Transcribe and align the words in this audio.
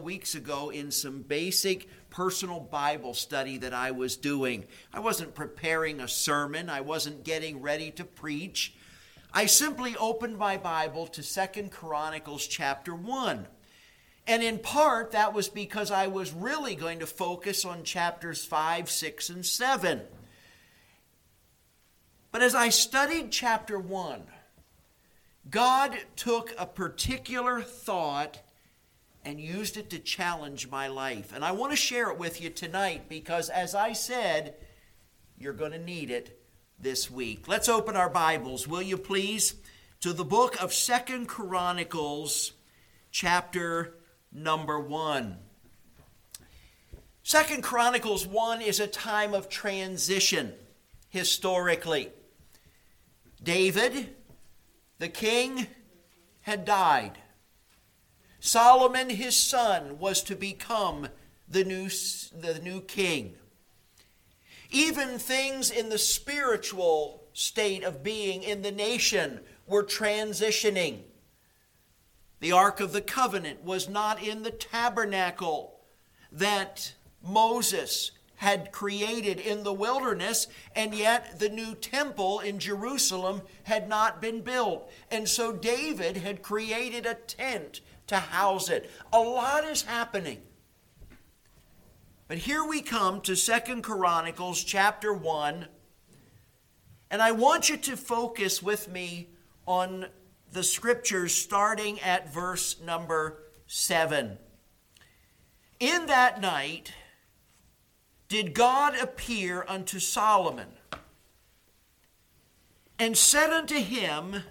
weeks 0.00 0.34
ago 0.34 0.70
in 0.70 0.90
some 0.90 1.22
basic 1.22 1.88
personal 2.10 2.60
Bible 2.60 3.14
study 3.14 3.58
that 3.58 3.72
I 3.72 3.90
was 3.90 4.16
doing. 4.16 4.66
I 4.92 5.00
wasn't 5.00 5.34
preparing 5.34 6.00
a 6.00 6.08
sermon, 6.08 6.68
I 6.68 6.80
wasn't 6.80 7.24
getting 7.24 7.62
ready 7.62 7.90
to 7.92 8.04
preach. 8.04 8.74
I 9.32 9.46
simply 9.46 9.96
opened 9.96 10.36
my 10.36 10.58
Bible 10.58 11.06
to 11.08 11.22
Second 11.22 11.70
Chronicles 11.70 12.46
chapter 12.46 12.94
1. 12.94 13.46
And 14.26 14.42
in 14.42 14.58
part, 14.58 15.12
that 15.12 15.32
was 15.32 15.48
because 15.48 15.90
I 15.90 16.06
was 16.06 16.32
really 16.32 16.74
going 16.74 17.00
to 17.00 17.06
focus 17.06 17.64
on 17.64 17.82
chapters 17.82 18.44
5, 18.44 18.90
6, 18.90 19.30
and 19.30 19.44
7. 19.44 20.02
But 22.30 22.42
as 22.42 22.54
I 22.54 22.68
studied 22.68 23.32
chapter 23.32 23.78
1, 23.78 24.22
God 25.50 25.98
took 26.14 26.54
a 26.56 26.66
particular 26.66 27.60
thought 27.62 28.40
and 29.24 29.40
used 29.40 29.76
it 29.76 29.90
to 29.90 29.98
challenge 29.98 30.68
my 30.70 30.88
life. 30.88 31.32
And 31.34 31.44
I 31.44 31.52
want 31.52 31.72
to 31.72 31.76
share 31.76 32.10
it 32.10 32.18
with 32.18 32.40
you 32.40 32.50
tonight 32.50 33.08
because, 33.08 33.48
as 33.48 33.74
I 33.74 33.92
said, 33.92 34.54
you're 35.38 35.52
going 35.52 35.72
to 35.72 35.78
need 35.78 36.10
it 36.10 36.40
this 36.78 37.10
week. 37.10 37.46
Let's 37.46 37.68
open 37.68 37.96
our 37.96 38.10
Bibles, 38.10 38.66
will 38.66 38.82
you 38.82 38.98
please, 38.98 39.54
to 40.00 40.12
the 40.12 40.24
book 40.24 40.60
of 40.60 40.72
Second 40.72 41.26
Chronicles, 41.26 42.52
chapter 43.10 43.94
number 44.32 44.80
1. 44.80 45.36
Second 47.22 47.62
Chronicles 47.62 48.26
1 48.26 48.60
is 48.62 48.80
a 48.80 48.86
time 48.88 49.32
of 49.32 49.48
transition 49.48 50.52
historically. 51.08 52.08
David, 53.40 54.14
the 54.98 55.08
king, 55.08 55.68
had 56.40 56.64
died. 56.64 57.18
Solomon, 58.44 59.08
his 59.08 59.36
son, 59.36 60.00
was 60.00 60.20
to 60.24 60.34
become 60.34 61.06
the 61.48 61.62
new, 61.62 61.88
the 62.36 62.60
new 62.60 62.80
king. 62.80 63.34
Even 64.68 65.16
things 65.16 65.70
in 65.70 65.90
the 65.90 65.98
spiritual 65.98 67.22
state 67.32 67.84
of 67.84 68.02
being 68.02 68.42
in 68.42 68.62
the 68.62 68.72
nation 68.72 69.38
were 69.64 69.84
transitioning. 69.84 71.02
The 72.40 72.50
Ark 72.50 72.80
of 72.80 72.92
the 72.92 73.00
Covenant 73.00 73.62
was 73.62 73.88
not 73.88 74.20
in 74.20 74.42
the 74.42 74.50
tabernacle 74.50 75.78
that 76.32 76.94
Moses 77.22 78.10
had 78.34 78.72
created 78.72 79.38
in 79.38 79.62
the 79.62 79.72
wilderness, 79.72 80.48
and 80.74 80.96
yet 80.96 81.38
the 81.38 81.48
new 81.48 81.76
temple 81.76 82.40
in 82.40 82.58
Jerusalem 82.58 83.42
had 83.62 83.88
not 83.88 84.20
been 84.20 84.40
built. 84.40 84.90
And 85.12 85.28
so 85.28 85.52
David 85.52 86.16
had 86.16 86.42
created 86.42 87.06
a 87.06 87.14
tent 87.14 87.80
to 88.12 88.18
house 88.18 88.68
it. 88.68 88.90
A 89.12 89.18
lot 89.18 89.64
is 89.64 89.82
happening. 89.82 90.38
But 92.28 92.38
here 92.38 92.64
we 92.64 92.80
come 92.80 93.20
to 93.22 93.34
Second 93.34 93.82
Chronicles 93.82 94.62
chapter 94.62 95.12
1. 95.12 95.66
And 97.10 97.20
I 97.20 97.32
want 97.32 97.68
you 97.68 97.76
to 97.76 97.96
focus 97.96 98.62
with 98.62 98.90
me 98.90 99.28
on 99.66 100.06
the 100.52 100.62
scriptures 100.62 101.34
starting 101.34 102.00
at 102.00 102.32
verse 102.32 102.80
number 102.80 103.42
7. 103.66 104.38
In 105.80 106.06
that 106.06 106.40
night 106.40 106.92
did 108.28 108.54
God 108.54 108.98
appear 108.98 109.64
unto 109.68 109.98
Solomon 109.98 110.68
and 112.98 113.16
said 113.16 113.50
unto 113.50 113.76
him, 113.76 114.42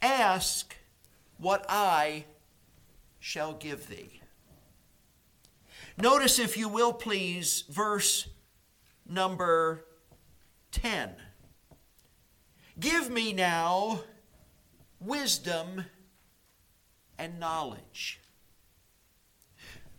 Ask 0.00 0.75
what 1.38 1.64
I 1.68 2.24
shall 3.18 3.52
give 3.52 3.88
thee. 3.88 4.20
Notice, 5.98 6.38
if 6.38 6.56
you 6.56 6.68
will 6.68 6.92
please, 6.92 7.64
verse 7.70 8.28
number 9.08 9.84
10. 10.72 11.10
Give 12.78 13.10
me 13.10 13.32
now 13.32 14.00
wisdom 15.00 15.86
and 17.18 17.40
knowledge. 17.40 18.20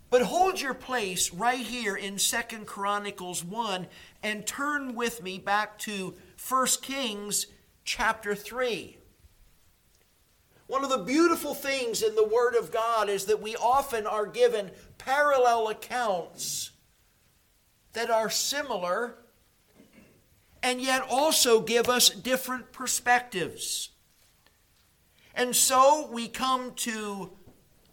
But 0.09 0.21
hold 0.21 0.61
your 0.61 0.73
place 0.73 1.33
right 1.33 1.65
here 1.65 1.95
in 1.95 2.17
Second 2.17 2.65
Chronicles 2.65 3.43
1 3.43 3.87
and 4.23 4.45
turn 4.45 4.95
with 4.95 5.21
me 5.21 5.37
back 5.37 5.77
to 5.79 6.13
1 6.47 6.67
Kings 6.81 7.47
chapter 7.83 8.33
3. 8.33 8.97
One 10.67 10.83
of 10.83 10.89
the 10.89 10.97
beautiful 10.97 11.53
things 11.53 12.03
in 12.03 12.15
the 12.15 12.27
Word 12.27 12.55
of 12.55 12.71
God 12.71 13.09
is 13.09 13.25
that 13.25 13.41
we 13.41 13.55
often 13.55 14.05
are 14.05 14.25
given 14.25 14.71
parallel 14.97 15.69
accounts 15.69 16.71
that 17.93 18.09
are 18.09 18.29
similar 18.29 19.15
and 20.61 20.81
yet 20.81 21.01
also 21.09 21.61
give 21.61 21.87
us 21.87 22.09
different 22.09 22.73
perspectives. 22.73 23.89
And 25.33 25.55
so 25.55 26.09
we 26.11 26.27
come 26.27 26.73
to 26.75 27.31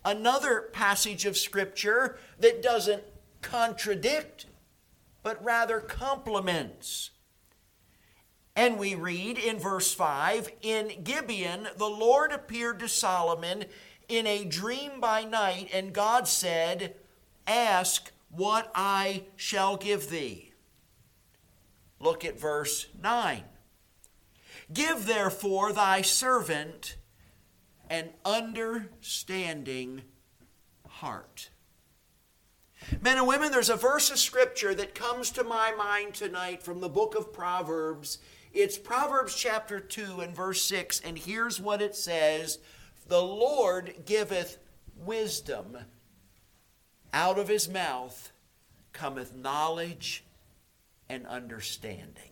another 0.05 0.71
passage 0.73 1.27
of 1.27 1.37
Scripture 1.37 2.19
that 2.41 2.63
doesn't 2.63 3.05
contradict, 3.41 4.47
but 5.23 5.43
rather 5.45 5.79
complements. 5.79 7.11
And 8.57 8.79
we 8.79 8.95
read 8.95 9.39
in 9.39 9.59
verse 9.59 9.93
5 9.93 10.51
In 10.63 11.03
Gibeon, 11.03 11.69
the 11.77 11.89
Lord 11.89 12.33
appeared 12.33 12.79
to 12.81 12.89
Solomon 12.89 13.65
in 14.09 14.27
a 14.27 14.45
dream 14.45 15.01
by 15.01 15.25
night, 15.25 15.71
and 15.73 15.93
God 15.93 16.29
said, 16.29 16.95
Ask 17.47 18.13
what 18.31 18.71
I 18.75 19.25
shall 19.37 19.77
give 19.77 20.09
thee. 20.09 20.53
Look 21.99 22.25
at 22.25 22.39
verse 22.39 22.87
9. 23.03 23.43
Give 24.73 25.07
therefore 25.07 25.73
thy 25.73 26.03
servant 26.03 26.97
an 27.91 28.11
understanding 28.25 30.03
heart. 30.89 31.51
Men 33.01 33.19
and 33.19 33.27
women, 33.27 33.51
there's 33.51 33.71
a 33.71 33.77
verse 33.77 34.11
of 34.11 34.19
scripture 34.19 34.75
that 34.75 34.95
comes 34.95 35.31
to 35.33 35.45
my 35.45 35.73
mind 35.73 36.15
tonight 36.15 36.63
from 36.63 36.81
the 36.81 36.89
book 36.89 37.15
of 37.15 37.33
Proverbs 37.33 38.19
it's 38.55 38.79
Proverbs 38.79 39.35
chapter 39.35 39.81
2 39.81 40.21
and 40.21 40.35
verse 40.35 40.63
6, 40.63 41.01
and 41.01 41.19
here's 41.19 41.61
what 41.61 41.83
it 41.83 41.97
says 41.97 42.61
The 43.09 43.23
Lord 43.23 43.95
giveth 44.07 44.59
wisdom, 44.97 45.77
out 47.13 47.39
of 47.39 47.49
his 47.49 47.69
mouth 47.69 48.31
cometh 48.93 49.35
knowledge 49.35 50.25
and 51.09 51.27
understanding. 51.27 52.31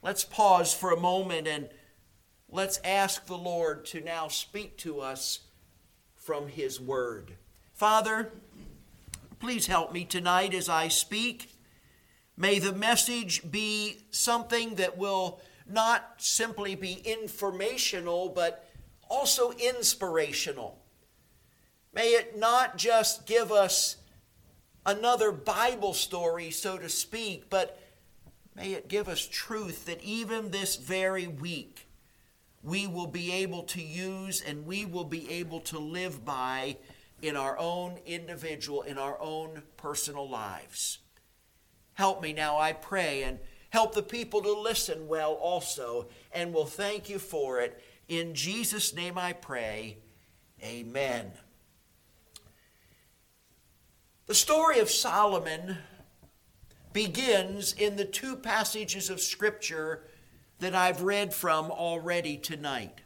Let's 0.00 0.24
pause 0.24 0.72
for 0.72 0.92
a 0.92 1.00
moment 1.00 1.48
and 1.48 1.68
let's 2.48 2.78
ask 2.84 3.26
the 3.26 3.36
Lord 3.36 3.84
to 3.86 4.00
now 4.00 4.28
speak 4.28 4.76
to 4.78 5.00
us 5.00 5.40
from 6.14 6.48
his 6.48 6.80
word. 6.80 7.32
Father, 7.72 8.30
please 9.40 9.66
help 9.66 9.92
me 9.92 10.04
tonight 10.04 10.54
as 10.54 10.68
I 10.68 10.88
speak. 10.88 11.53
May 12.36 12.58
the 12.58 12.72
message 12.72 13.48
be 13.50 13.98
something 14.10 14.74
that 14.76 14.98
will 14.98 15.40
not 15.66 16.14
simply 16.18 16.74
be 16.74 16.94
informational, 17.04 18.28
but 18.28 18.68
also 19.08 19.52
inspirational. 19.52 20.78
May 21.92 22.08
it 22.08 22.36
not 22.36 22.76
just 22.76 23.26
give 23.26 23.52
us 23.52 23.96
another 24.84 25.30
Bible 25.30 25.94
story, 25.94 26.50
so 26.50 26.76
to 26.76 26.88
speak, 26.88 27.48
but 27.48 27.80
may 28.56 28.72
it 28.72 28.88
give 28.88 29.08
us 29.08 29.28
truth 29.30 29.86
that 29.86 30.02
even 30.02 30.50
this 30.50 30.76
very 30.76 31.28
week 31.28 31.86
we 32.62 32.86
will 32.86 33.06
be 33.06 33.32
able 33.32 33.62
to 33.62 33.82
use 33.82 34.40
and 34.40 34.66
we 34.66 34.84
will 34.84 35.04
be 35.04 35.30
able 35.30 35.60
to 35.60 35.78
live 35.78 36.24
by 36.24 36.76
in 37.22 37.36
our 37.36 37.56
own 37.58 37.98
individual, 38.06 38.82
in 38.82 38.98
our 38.98 39.20
own 39.20 39.62
personal 39.76 40.28
lives. 40.28 40.98
Help 41.94 42.22
me 42.22 42.32
now, 42.32 42.58
I 42.58 42.72
pray, 42.72 43.22
and 43.22 43.38
help 43.70 43.94
the 43.94 44.02
people 44.02 44.42
to 44.42 44.52
listen 44.52 45.08
well 45.08 45.32
also, 45.34 46.08
and 46.32 46.52
we'll 46.52 46.64
thank 46.64 47.08
you 47.08 47.18
for 47.18 47.60
it. 47.60 47.82
In 48.08 48.34
Jesus' 48.34 48.94
name 48.94 49.16
I 49.16 49.32
pray. 49.32 49.98
Amen. 50.62 51.32
The 54.26 54.34
story 54.34 54.78
of 54.78 54.90
Solomon 54.90 55.78
begins 56.92 57.72
in 57.74 57.96
the 57.96 58.04
two 58.04 58.36
passages 58.36 59.10
of 59.10 59.20
Scripture 59.20 60.04
that 60.60 60.74
I've 60.74 61.02
read 61.02 61.34
from 61.34 61.70
already 61.70 62.36
tonight. 62.36 63.00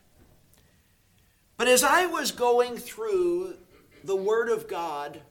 But 1.57 1.67
as 1.67 1.83
I 1.83 2.07
was 2.07 2.31
going 2.31 2.77
through 2.77 3.57
the 4.05 4.15
Word 4.15 4.49
of 4.49 4.69
God, 4.69 5.23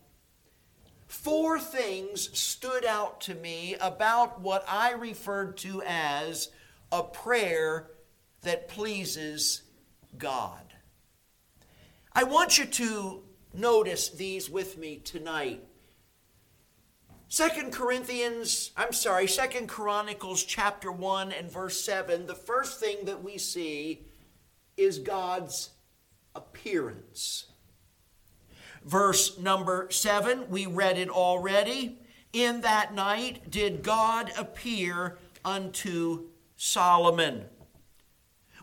four 1.08 1.60
things 1.60 2.38
stood 2.38 2.86
out 2.86 3.22
to 3.22 3.36
me 3.36 3.76
about 3.80 4.42
what 4.42 4.66
I 4.68 4.92
referred 4.92 5.58
to 5.58 5.82
as 5.86 6.50
a 6.92 7.04
prayer 7.04 7.90
that 8.42 8.68
pleases 8.68 9.64
God. 10.18 10.62
I 12.14 12.24
want 12.24 12.58
you 12.58 12.66
to 12.66 13.24
notice 13.54 14.10
these 14.10 14.50
with 14.50 14.78
me 14.78 14.98
tonight. 14.98 15.64
Second 17.30 17.74
Corinthians, 17.74 18.72
I'm 18.78 18.94
sorry, 18.94 19.28
Second 19.28 19.68
Chronicles 19.68 20.44
chapter 20.44 20.92
1 20.92 21.34
and 21.34 21.52
verse 21.52 21.82
7, 21.82 22.26
the 22.26 22.36
first 22.36 22.80
thing 22.80 23.06
that 23.06 23.22
we 23.22 23.38
see 23.38 24.06
is 24.78 25.00
God's 25.00 25.72
appearance. 26.36 27.48
Verse 28.88 29.38
number 29.38 29.92
7, 29.92 30.50
we 30.50 30.66
read 30.66 30.98
it 30.98 31.10
already. 31.10 31.98
In 32.32 32.62
that 32.62 32.94
night 32.94 33.52
did 33.52 33.84
God 33.84 34.32
appear 34.38 35.18
unto 35.44 36.28
Solomon. 36.56 37.44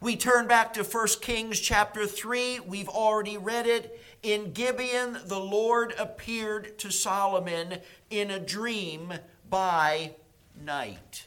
We 0.00 0.16
turn 0.16 0.46
back 0.46 0.72
to 0.74 0.82
1 0.82 1.08
Kings 1.20 1.60
chapter 1.60 2.06
3. 2.06 2.60
We've 2.60 2.88
already 2.88 3.36
read 3.36 3.66
it. 3.66 4.00
In 4.22 4.52
Gibeon, 4.52 5.18
the 5.26 5.38
Lord 5.38 5.92
appeared 5.98 6.78
to 6.78 6.90
Solomon 6.90 7.80
in 8.08 8.30
a 8.30 8.40
dream 8.40 9.12
by 9.50 10.12
night. 10.58 11.26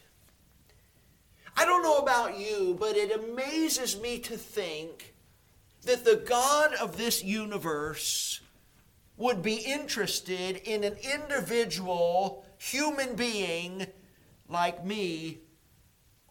I 1.55 1.65
don't 1.65 1.83
know 1.83 1.99
about 1.99 2.39
you, 2.39 2.75
but 2.79 2.97
it 2.97 3.11
amazes 3.11 3.99
me 3.99 4.17
to 4.19 4.37
think 4.37 5.13
that 5.83 6.03
the 6.03 6.15
God 6.15 6.73
of 6.73 6.97
this 6.97 7.23
universe 7.23 8.41
would 9.17 9.41
be 9.41 9.55
interested 9.55 10.57
in 10.57 10.83
an 10.83 10.95
individual 11.13 12.45
human 12.57 13.15
being 13.15 13.87
like 14.47 14.85
me 14.85 15.39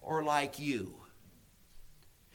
or 0.01 0.23
like 0.23 0.59
you. 0.59 0.95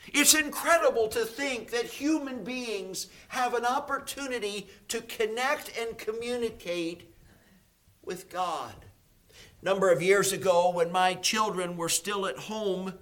It's 0.07 0.33
incredible 0.33 1.07
to 1.09 1.25
think 1.25 1.71
that 1.71 1.85
human 1.85 2.43
beings 2.43 3.07
have 3.29 3.53
an 3.53 3.65
opportunity 3.65 4.67
to 4.89 5.01
connect 5.01 5.77
and 5.77 5.97
communicate 5.97 7.13
with 8.03 8.29
God. 8.29 8.73
A 9.61 9.65
number 9.65 9.91
of 9.91 10.01
years 10.01 10.33
ago, 10.33 10.71
when 10.71 10.91
my 10.91 11.13
children 11.13 11.77
were 11.77 11.89
still 11.89 12.25
at 12.25 12.37
home, 12.37 12.93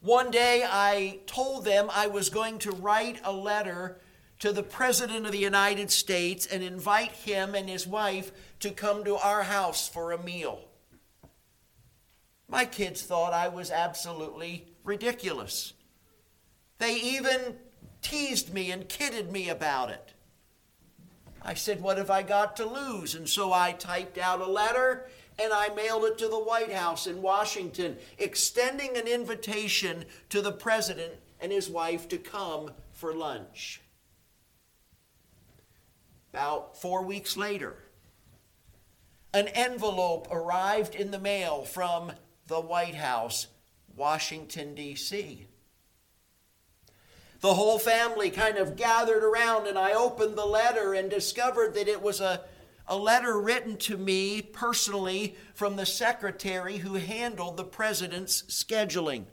one 0.00 0.30
day 0.30 0.64
I 0.66 1.20
told 1.26 1.64
them 1.64 1.88
I 1.90 2.06
was 2.06 2.30
going 2.30 2.58
to 2.60 2.72
write 2.72 3.20
a 3.22 3.32
letter 3.32 4.00
to 4.38 4.52
the 4.52 4.62
President 4.62 5.26
of 5.26 5.32
the 5.32 5.38
United 5.38 5.90
States 5.90 6.46
and 6.46 6.62
invite 6.62 7.12
him 7.12 7.54
and 7.54 7.68
his 7.68 7.86
wife 7.86 8.32
to 8.60 8.70
come 8.70 9.04
to 9.04 9.16
our 9.16 9.44
house 9.44 9.88
for 9.88 10.12
a 10.12 10.22
meal. 10.22 10.68
My 12.48 12.64
kids 12.64 13.02
thought 13.02 13.32
I 13.32 13.48
was 13.48 13.70
absolutely 13.70 14.66
ridiculous. 14.84 15.72
They 16.78 16.96
even 16.96 17.56
teased 18.02 18.52
me 18.52 18.70
and 18.70 18.88
kidded 18.88 19.32
me 19.32 19.48
about 19.48 19.90
it. 19.90 20.12
I 21.42 21.54
said, 21.54 21.80
What 21.80 21.98
have 21.98 22.10
I 22.10 22.22
got 22.22 22.56
to 22.56 22.66
lose? 22.66 23.14
And 23.14 23.28
so 23.28 23.52
I 23.52 23.72
typed 23.72 24.18
out 24.18 24.40
a 24.40 24.46
letter 24.46 25.08
and 25.38 25.52
I 25.52 25.68
mailed 25.74 26.04
it 26.04 26.18
to 26.18 26.28
the 26.28 26.38
White 26.38 26.72
House 26.72 27.06
in 27.06 27.20
Washington, 27.20 27.96
extending 28.18 28.96
an 28.96 29.06
invitation 29.06 30.04
to 30.30 30.40
the 30.40 30.52
president 30.52 31.14
and 31.40 31.50
his 31.50 31.68
wife 31.68 32.08
to 32.08 32.18
come 32.18 32.70
for 32.92 33.12
lunch. 33.12 33.80
About 36.34 36.76
four 36.76 37.04
weeks 37.04 37.36
later, 37.36 37.76
an 39.32 39.46
envelope 39.46 40.26
arrived 40.32 40.96
in 40.96 41.12
the 41.12 41.18
mail 41.20 41.62
from 41.62 42.10
the 42.48 42.60
White 42.60 42.96
House, 42.96 43.46
Washington, 43.94 44.74
D.C. 44.74 45.46
The 47.38 47.54
whole 47.54 47.78
family 47.78 48.30
kind 48.30 48.58
of 48.58 48.74
gathered 48.74 49.22
around, 49.22 49.68
and 49.68 49.78
I 49.78 49.92
opened 49.92 50.36
the 50.36 50.44
letter 50.44 50.92
and 50.92 51.08
discovered 51.08 51.74
that 51.74 51.86
it 51.86 52.02
was 52.02 52.20
a, 52.20 52.40
a 52.88 52.98
letter 52.98 53.40
written 53.40 53.76
to 53.76 53.96
me 53.96 54.42
personally 54.42 55.36
from 55.54 55.76
the 55.76 55.86
secretary 55.86 56.78
who 56.78 56.94
handled 56.94 57.56
the 57.56 57.62
president's 57.62 58.42
scheduling. 58.48 59.26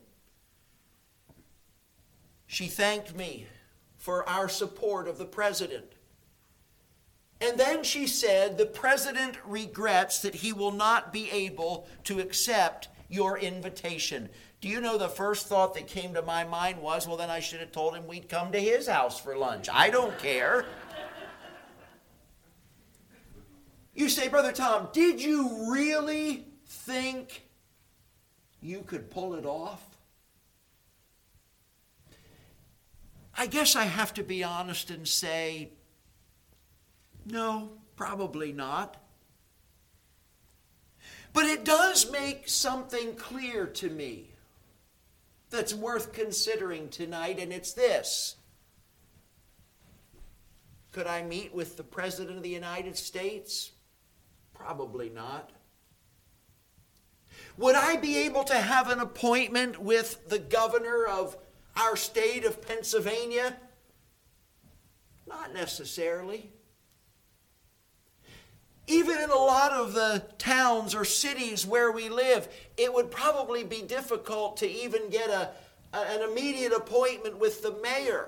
She 2.45 2.68
thanked 2.68 3.15
me 3.15 3.47
for 3.97 4.30
our 4.30 4.47
support 4.47 5.07
of 5.07 5.18
the 5.18 5.25
president. 5.25 5.91
And 7.42 7.60
then 7.60 7.84
she 7.84 8.06
said, 8.06 8.58
The 8.58 8.68
president 8.68 9.36
regrets 9.46 10.22
that 10.22 10.36
he 10.36 10.54
will 10.54 10.72
not 10.72 11.12
be 11.12 11.30
able 11.32 11.88
to 12.04 12.20
accept 12.20 12.88
your 13.10 13.38
invitation. 13.38 14.30
Do 14.62 14.70
you 14.70 14.80
know 14.80 15.00
the 15.00 15.10
first 15.10 15.48
thought 15.48 15.74
that 15.74 15.88
came 15.88 16.14
to 16.14 16.22
my 16.22 16.44
mind 16.44 16.80
was, 16.80 17.08
well, 17.08 17.18
then 17.18 17.32
I 17.32 17.40
should 17.40 17.60
have 17.62 17.72
told 17.72 17.96
him 17.96 18.08
we'd 18.08 18.30
come 18.30 18.52
to 18.52 18.60
his 18.60 18.88
house 18.88 19.20
for 19.20 19.36
lunch. 19.36 19.68
I 19.74 19.90
don't 19.90 20.18
care. 20.20 20.66
You 23.96 24.08
say, 24.08 24.28
Brother 24.28 24.52
Tom, 24.52 24.90
did 24.94 25.22
you 25.22 25.72
really 25.72 26.46
think 26.66 27.48
you 28.62 28.82
could 28.82 29.10
pull 29.10 29.34
it 29.34 29.46
off? 29.46 29.82
I 33.36 33.48
guess 33.48 33.76
I 33.76 33.86
have 33.86 34.14
to 34.14 34.24
be 34.24 34.44
honest 34.44 34.92
and 34.92 35.08
say, 35.08 35.72
no, 37.25 37.71
probably 37.95 38.51
not. 38.51 38.97
But 41.33 41.45
it 41.45 41.63
does 41.63 42.12
make 42.12 42.50
something 42.50 43.15
clear 43.15 43.65
to 43.65 43.89
me 43.89 44.31
that's 45.50 45.73
worth 45.73 46.13
considering 46.13 46.89
tonight, 46.89 47.39
and 47.39 47.53
it's 47.53 47.73
this. 47.73 48.35
Could 50.91 51.07
I 51.07 51.21
meet 51.23 51.53
with 51.53 51.77
the 51.77 51.83
President 51.83 52.38
of 52.38 52.44
the 52.44 52.50
United 52.50 52.97
States? 52.97 53.71
Probably 54.53 55.09
not. 55.09 55.51
Would 57.57 57.75
I 57.75 57.95
be 57.97 58.18
able 58.19 58.44
to 58.45 58.56
have 58.56 58.89
an 58.89 59.00
appointment 59.00 59.79
with 59.79 60.27
the 60.29 60.39
governor 60.39 61.06
of 61.06 61.38
our 61.77 61.95
state 61.95 62.45
of 62.45 62.65
Pennsylvania? 62.65 63.57
Not 65.27 65.53
necessarily. 65.53 66.51
Even 68.92 69.22
in 69.22 69.30
a 69.30 69.36
lot 69.36 69.72
of 69.72 69.94
the 69.94 70.22
towns 70.38 70.94
or 70.94 71.06
cities 71.06 71.66
where 71.66 71.94
we 71.94 72.10
live, 72.10 72.50
it 72.76 72.94
would 72.94 73.10
probably 73.10 73.64
be 73.64 73.82
difficult 73.82 74.58
to 74.58 74.70
even 74.70 75.10
get 75.10 75.30
a, 75.30 75.50
an 75.94 76.30
immediate 76.30 76.74
appointment 76.74 77.40
with 77.40 77.62
the 77.62 77.74
mayor. 77.82 78.28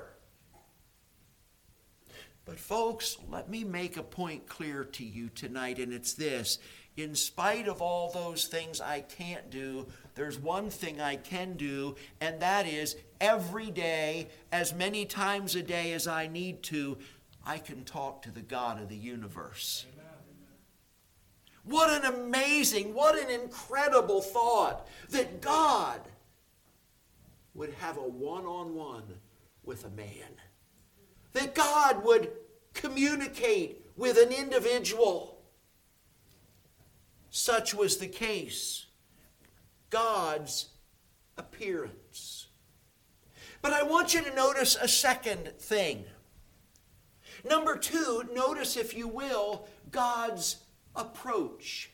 But, 2.45 2.57
folks, 2.57 3.18
let 3.30 3.50
me 3.50 3.65
make 3.65 3.98
a 3.98 4.04
point 4.04 4.48
clear 4.48 4.86
to 4.86 5.04
you 5.04 5.27
tonight, 5.27 5.79
and 5.79 5.91
it's 5.91 6.13
this. 6.13 6.60
In 6.96 7.13
spite 7.13 7.67
of 7.67 7.82
all 7.82 8.12
those 8.12 8.46
things 8.46 8.79
I 8.79 9.01
can't 9.01 9.50
do, 9.50 9.86
there's 10.15 10.39
one 10.39 10.70
thing 10.70 11.01
I 11.01 11.17
can 11.17 11.58
do, 11.58 11.98
and 12.22 12.39
that 12.41 12.67
is 12.67 12.96
every 13.20 13.70
day, 13.70 14.29
as 14.53 14.74
many 14.74 15.03
times 15.05 15.55
a 15.55 15.62
day 15.62 15.91
as 15.91 16.08
I 16.08 16.27
need 16.27 16.63
to, 16.63 16.98
I 17.46 17.58
can 17.58 17.84
talk 17.84 18.22
to 18.22 18.32
the 18.32 18.41
God 18.41 18.82
of 18.82 18.88
the 18.88 18.96
universe. 18.96 19.86
What 21.63 21.89
an 21.89 22.13
amazing, 22.13 22.93
what 22.93 23.17
an 23.17 23.29
incredible 23.29 24.22
thought 24.22 24.88
that 25.10 25.41
God 25.41 26.01
would 27.53 27.74
have 27.79 27.98
a 27.98 28.01
one 28.01 28.46
on 28.46 28.75
one 28.75 29.03
with 29.63 29.86
a 29.86 29.89
man. 29.89 30.39
That 31.34 31.55
God 31.55 32.03
would 32.03 32.32
communicate 32.74 33.86
with 33.96 34.17
an 34.17 34.32
individual. 34.32 35.41
Such 37.29 37.74
was 37.74 37.98
the 37.98 38.08
case. 38.08 38.86
God's 39.89 40.70
appearance. 41.38 42.48
But 43.62 43.74
I 43.74 43.84
want 43.84 44.13
you 44.13 44.22
to 44.24 44.36
notice 44.36 44.75
a 44.75 44.88
second 44.88 45.53
thing. 45.58 46.03
Number 47.46 47.77
two, 47.77 48.24
notice, 48.34 48.77
if 48.77 48.96
you 48.96 49.08
will, 49.08 49.67
God's 49.91 50.58
approach. 50.95 51.91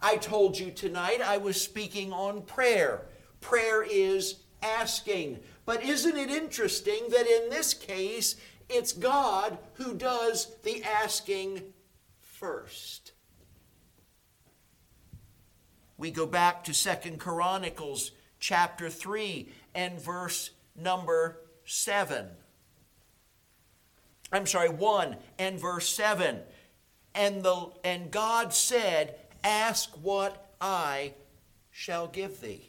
I 0.00 0.16
told 0.16 0.58
you 0.58 0.70
tonight 0.70 1.20
I 1.20 1.38
was 1.38 1.60
speaking 1.60 2.12
on 2.12 2.42
prayer. 2.42 3.06
Prayer 3.40 3.82
is 3.82 4.40
asking. 4.62 5.40
But 5.64 5.82
isn't 5.82 6.16
it 6.16 6.30
interesting 6.30 7.08
that 7.10 7.26
in 7.26 7.50
this 7.50 7.72
case, 7.74 8.36
it's 8.68 8.92
God 8.92 9.58
who 9.74 9.94
does 9.94 10.56
the 10.62 10.82
asking 10.82 11.62
first? 12.20 13.12
We 15.96 16.10
go 16.10 16.26
back 16.26 16.64
to 16.64 16.74
Second 16.74 17.20
Chronicles 17.20 18.10
chapter 18.40 18.90
3 18.90 19.48
and 19.74 20.00
verse 20.00 20.50
number 20.74 21.38
7. 21.64 22.26
I'm 24.32 24.46
sorry, 24.46 24.70
1 24.70 25.16
and 25.38 25.60
verse 25.60 25.88
7 25.88 26.40
and, 27.14 27.42
the, 27.42 27.70
and 27.84 28.10
God 28.10 28.52
said, 28.52 29.16
Ask 29.44 29.90
what 30.02 30.54
I 30.60 31.14
shall 31.70 32.06
give 32.06 32.40
thee. 32.40 32.68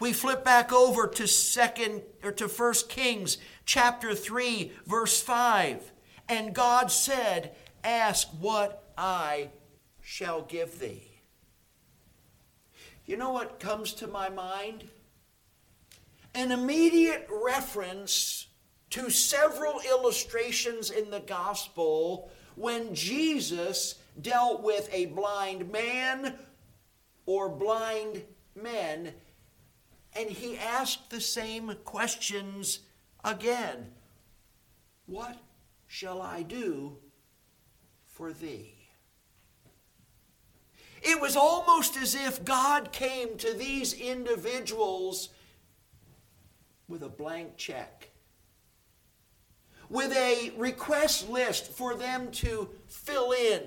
We 0.00 0.12
flip 0.12 0.44
back 0.44 0.72
over 0.72 1.06
to 1.08 1.26
second 1.26 2.02
or 2.22 2.32
to 2.32 2.48
First 2.48 2.88
Kings 2.88 3.38
chapter 3.64 4.14
3 4.14 4.72
verse 4.86 5.20
5. 5.20 5.92
And 6.28 6.54
God 6.54 6.92
said, 6.92 7.56
"Ask 7.82 8.28
what 8.38 8.92
I 8.96 9.50
shall 10.00 10.42
give 10.42 10.78
thee." 10.78 11.22
You 13.06 13.16
know 13.16 13.30
what 13.30 13.60
comes 13.60 13.94
to 13.94 14.06
my 14.06 14.28
mind? 14.28 14.88
An 16.34 16.52
immediate 16.52 17.26
reference 17.30 18.46
to 18.90 19.10
several 19.10 19.80
illustrations 19.80 20.90
in 20.90 21.10
the 21.10 21.20
gospel 21.20 22.30
when 22.58 22.94
Jesus 22.94 23.94
dealt 24.20 24.62
with 24.62 24.88
a 24.92 25.06
blind 25.06 25.70
man 25.70 26.34
or 27.24 27.48
blind 27.48 28.22
men, 28.60 29.12
and 30.14 30.28
he 30.28 30.58
asked 30.58 31.10
the 31.10 31.20
same 31.20 31.72
questions 31.84 32.80
again 33.24 33.92
What 35.06 35.38
shall 35.86 36.20
I 36.20 36.42
do 36.42 36.96
for 38.06 38.32
thee? 38.32 38.74
It 41.00 41.20
was 41.20 41.36
almost 41.36 41.96
as 41.96 42.16
if 42.16 42.44
God 42.44 42.90
came 42.90 43.36
to 43.38 43.54
these 43.54 43.92
individuals 43.92 45.28
with 46.88 47.04
a 47.04 47.08
blank 47.08 47.56
check 47.56 48.07
with 49.90 50.12
a 50.12 50.52
request 50.56 51.28
list 51.28 51.72
for 51.72 51.94
them 51.94 52.30
to 52.30 52.68
fill 52.86 53.32
in. 53.32 53.62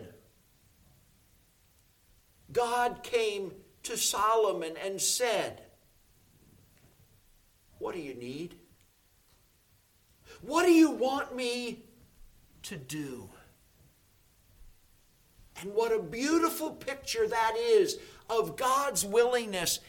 God 2.52 3.02
came 3.04 3.54
to 3.84 3.98
Solomon 3.98 4.74
and 4.84 5.02
said, 5.02 5.64
What 7.80 7.96
do 7.96 8.02
you 8.02 8.14
need? 8.14 8.56
What 10.42 10.66
do 10.66 10.72
you 10.72 10.92
want 10.92 11.36
me 11.36 11.84
to 12.64 12.78
do? 12.78 13.30
And 15.62 15.74
what 15.74 15.92
a 15.92 16.02
beautiful 16.02 16.72
picture 16.72 17.28
that 17.28 17.56
is 17.58 18.00
of 18.30 18.56
God's 18.56 19.06
willingness 19.06 19.80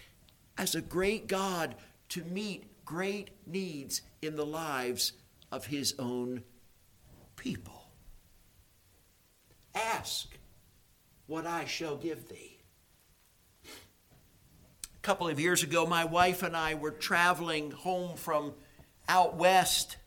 as 0.58 0.74
a 0.74 0.82
great 0.82 1.26
God 1.26 1.74
to 2.10 2.22
meet 2.24 2.64
great 2.84 3.30
needs 3.46 4.02
in 4.20 4.36
the 4.36 4.44
lives 4.44 5.12
of 5.52 5.66
his 5.66 5.94
own 5.98 6.42
people. 7.36 7.90
Ask 9.74 10.38
what 11.26 11.46
I 11.46 11.66
shall 11.66 11.96
give 11.96 12.28
thee. 12.28 12.58
A 13.64 15.00
couple 15.02 15.28
of 15.28 15.38
years 15.38 15.62
ago, 15.62 15.86
my 15.86 16.04
wife 16.04 16.42
and 16.42 16.56
I 16.56 16.74
were 16.74 16.90
traveling 16.90 17.70
home 17.70 18.16
from 18.16 18.54
out 19.08 19.36
west. 19.36 19.98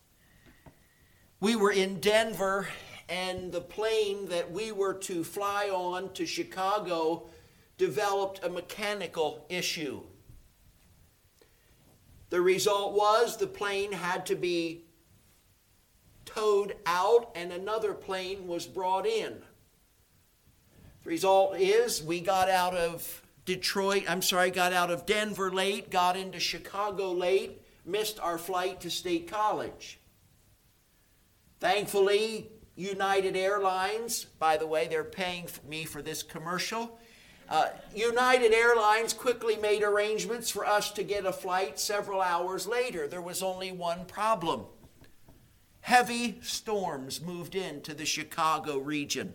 We 1.39 1.55
were 1.55 1.71
in 1.71 1.99
Denver, 1.99 2.67
and 3.07 3.51
the 3.51 3.61
plane 3.61 4.29
that 4.29 4.51
we 4.51 4.71
were 4.71 4.95
to 4.95 5.23
fly 5.23 5.69
on 5.69 6.11
to 6.13 6.25
Chicago 6.25 7.29
developed 7.77 8.43
a 8.43 8.49
mechanical 8.49 9.45
issue. 9.49 10.01
The 12.29 12.41
result 12.41 12.93
was 12.93 13.37
the 13.37 13.47
plane 13.47 13.91
had 13.91 14.25
to 14.27 14.35
be 14.35 14.84
towed 16.35 16.75
out 16.85 17.31
and 17.35 17.51
another 17.51 17.93
plane 17.93 18.47
was 18.47 18.65
brought 18.65 19.05
in. 19.05 19.33
The 21.03 21.09
result 21.09 21.57
is 21.57 22.03
we 22.03 22.19
got 22.19 22.49
out 22.49 22.75
of 22.75 23.21
Detroit, 23.45 24.03
I'm 24.07 24.21
sorry, 24.21 24.51
got 24.51 24.73
out 24.73 24.91
of 24.91 25.05
Denver 25.05 25.51
late, 25.51 25.89
got 25.89 26.17
into 26.17 26.39
Chicago 26.39 27.11
late, 27.11 27.61
missed 27.85 28.19
our 28.19 28.37
flight 28.37 28.81
to 28.81 28.89
State 28.89 29.31
College. 29.31 29.99
Thankfully, 31.59 32.49
United 32.75 33.37
Airlines, 33.37 34.25
by 34.25 34.57
the 34.57 34.67
way, 34.67 34.87
they're 34.87 35.03
paying 35.03 35.47
me 35.67 35.85
for 35.85 36.01
this 36.01 36.21
commercial. 36.21 36.99
Uh, 37.47 37.67
United 37.95 38.51
Airlines 38.51 39.13
quickly 39.13 39.55
made 39.55 39.83
arrangements 39.83 40.49
for 40.49 40.65
us 40.65 40.91
to 40.91 41.03
get 41.03 41.25
a 41.25 41.31
flight 41.31 41.79
several 41.79 42.19
hours 42.19 42.67
later. 42.67 43.07
There 43.07 43.21
was 43.21 43.43
only 43.43 43.71
one 43.71 44.05
problem 44.05 44.65
heavy 45.85 46.39
storms 46.41 47.21
moved 47.21 47.53
into 47.53 47.93
the 47.93 48.05
Chicago 48.05 48.79
region. 48.79 49.31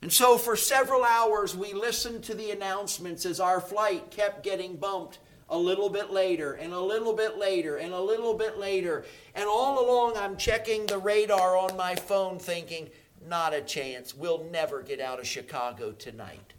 And 0.00 0.12
so, 0.12 0.38
for 0.38 0.54
several 0.54 1.02
hours, 1.02 1.56
we 1.56 1.72
listened 1.72 2.22
to 2.24 2.34
the 2.34 2.52
announcements 2.52 3.26
as 3.26 3.40
our 3.40 3.60
flight 3.60 4.12
kept 4.12 4.44
getting 4.44 4.76
bumped 4.76 5.18
a 5.48 5.58
little 5.58 5.90
bit 5.90 6.12
later, 6.12 6.52
and 6.52 6.72
a 6.72 6.80
little 6.80 7.12
bit 7.14 7.36
later, 7.36 7.78
and 7.78 7.92
a 7.92 8.00
little 8.00 8.34
bit 8.34 8.58
later. 8.58 9.04
And 9.34 9.48
all 9.48 9.84
along, 9.84 10.16
I'm 10.16 10.36
checking 10.36 10.86
the 10.86 10.98
radar 10.98 11.56
on 11.56 11.76
my 11.76 11.96
phone, 11.96 12.38
thinking, 12.38 12.88
not 13.26 13.52
a 13.52 13.60
chance. 13.60 14.14
We'll 14.14 14.44
never 14.52 14.82
get 14.82 15.00
out 15.00 15.18
of 15.18 15.26
Chicago 15.26 15.90
tonight. 15.90 16.54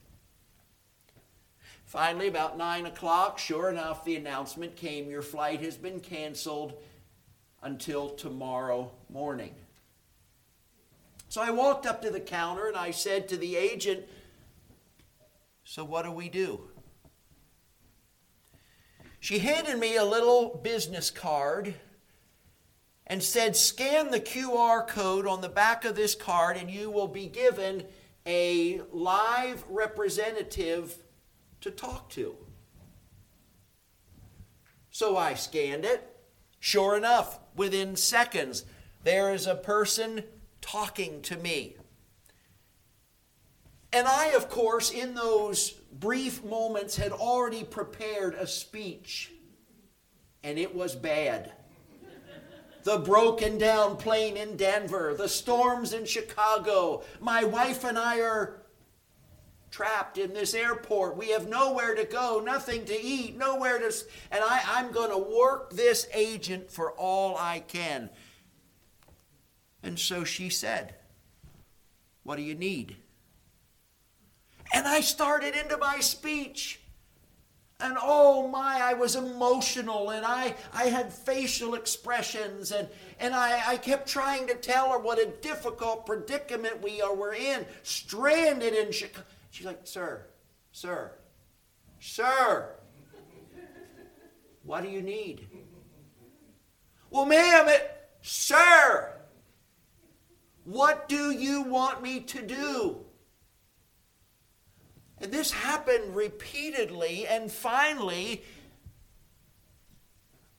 Finally, 1.85 2.27
about 2.27 2.57
9 2.57 2.87
o'clock, 2.87 3.39
sure 3.39 3.69
enough, 3.69 4.03
the 4.03 4.17
announcement 4.17 4.75
came 4.75 5.09
your 5.09 5.21
flight 5.21 5.61
has 5.61 5.77
been 5.77 6.01
canceled 6.01 6.73
until 7.63 8.09
tomorrow 8.09 8.91
morning. 9.09 9.55
So 11.29 11.41
I 11.41 11.49
walked 11.49 11.85
up 11.85 12.01
to 12.03 12.11
the 12.11 12.19
counter 12.19 12.67
and 12.67 12.77
I 12.77 12.91
said 12.91 13.27
to 13.29 13.37
the 13.37 13.55
agent, 13.55 14.03
So 15.63 15.83
what 15.83 16.03
do 16.03 16.11
we 16.11 16.29
do? 16.29 16.69
She 19.19 19.39
handed 19.39 19.79
me 19.79 19.95
a 19.95 20.03
little 20.03 20.59
business 20.61 21.09
card 21.09 21.73
and 23.07 23.23
said, 23.23 23.55
Scan 23.55 24.11
the 24.11 24.19
QR 24.19 24.87
code 24.87 25.25
on 25.25 25.41
the 25.41 25.49
back 25.49 25.85
of 25.85 25.95
this 25.95 26.13
card 26.13 26.57
and 26.57 26.69
you 26.69 26.91
will 26.91 27.07
be 27.07 27.27
given 27.27 27.85
a 28.25 28.81
live 28.91 29.63
representative 29.69 30.95
to 31.61 31.71
talk 31.71 32.09
to. 32.11 32.35
So 34.91 35.17
I 35.17 35.33
scanned 35.33 35.85
it. 35.85 36.07
Sure 36.59 36.95
enough, 36.95 37.39
within 37.55 37.95
seconds, 37.95 38.65
there 39.03 39.33
is 39.33 39.47
a 39.47 39.55
person 39.55 40.23
talking 40.61 41.21
to 41.23 41.37
me. 41.37 41.75
And 43.91 44.07
I, 44.07 44.29
of 44.29 44.49
course, 44.49 44.89
in 44.89 45.13
those 45.13 45.71
brief 45.71 46.43
moments, 46.43 46.95
had 46.95 47.11
already 47.11 47.63
prepared 47.63 48.33
a 48.33 48.47
speech, 48.47 49.31
and 50.43 50.57
it 50.57 50.73
was 50.73 50.95
bad. 50.95 51.51
the 52.83 52.97
broken 52.97 53.57
down 53.57 53.95
plane 53.95 54.35
in 54.35 54.57
Denver, 54.57 55.13
the 55.15 55.29
storms 55.29 55.93
in 55.93 56.05
Chicago. 56.05 57.03
My 57.21 57.43
wife 57.43 57.83
and 57.83 57.97
I 57.97 58.19
are 58.19 58.62
trapped 59.73 60.19
in 60.19 60.35
this 60.35 60.53
airport. 60.53 61.17
We 61.17 61.31
have 61.31 61.49
nowhere 61.49 61.95
to 61.95 62.03
go, 62.03 62.39
nothing 62.45 62.85
to 62.85 63.03
eat, 63.03 63.35
nowhere 63.35 63.79
to. 63.79 63.91
And 64.29 64.43
I, 64.43 64.61
I'm 64.67 64.91
going 64.91 65.09
to 65.09 65.17
work 65.17 65.73
this 65.73 66.07
agent 66.13 66.69
for 66.69 66.91
all 66.91 67.35
I 67.37 67.59
can. 67.59 68.11
And 69.81 69.97
so 69.97 70.23
she 70.23 70.49
said, 70.49 70.93
What 72.21 72.35
do 72.35 72.43
you 72.43 72.53
need? 72.53 72.97
And 74.75 74.87
I 74.87 75.01
started 75.01 75.55
into 75.55 75.77
my 75.77 75.99
speech. 76.01 76.79
And 77.79 77.97
oh 77.99 78.47
my, 78.47 78.79
I 78.81 78.93
was 78.93 79.15
emotional 79.15 80.11
and 80.11 80.25
I, 80.25 80.55
I 80.71 80.83
had 80.83 81.11
facial 81.11 81.73
expressions 81.73 82.71
and, 82.71 82.87
and 83.19 83.33
I, 83.33 83.61
I 83.71 83.77
kept 83.77 84.07
trying 84.07 84.47
to 84.47 84.53
tell 84.53 84.91
her 84.91 84.99
what 84.99 85.19
a 85.19 85.25
difficult 85.41 86.05
predicament 86.05 86.81
we 86.81 87.01
are, 87.01 87.13
we're 87.13 87.33
in, 87.33 87.65
stranded 87.81 88.73
in 88.73 88.93
Chicago. 88.93 89.25
She's 89.53 89.67
like, 89.67 89.81
Sir, 89.83 90.25
sir, 90.71 91.11
sir, 91.99 92.69
what 94.63 94.81
do 94.81 94.89
you 94.89 95.03
need? 95.03 95.47
Well, 97.11 97.27
ma'am, 97.27 97.67
it, 97.67 98.09
sir, 98.23 99.13
what 100.63 101.07
do 101.07 101.29
you 101.29 101.61
want 101.61 102.01
me 102.01 102.21
to 102.21 102.41
do? 102.41 103.05
And 105.19 105.31
this 105.31 105.51
happened 105.51 106.15
repeatedly, 106.15 107.27
and 107.27 107.51
finally, 107.51 108.41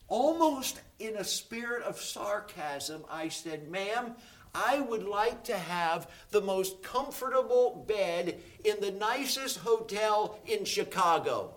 almost 0.07 0.81
in 1.01 1.17
a 1.17 1.25
spirit 1.25 1.83
of 1.83 2.01
sarcasm, 2.01 3.05
I 3.11 3.27
said, 3.27 3.69
Ma'am, 3.69 4.15
I 4.55 4.81
would 4.81 5.03
like 5.03 5.45
to 5.45 5.59
have 5.59 6.09
the 6.31 6.41
most 6.41 6.83
comfortable 6.83 7.85
bed 7.89 8.39
in 8.65 8.81
the 8.81 8.93
nicest 8.93 9.59
hotel 9.59 10.39
in 10.47 10.65
Chicago. 10.65 11.57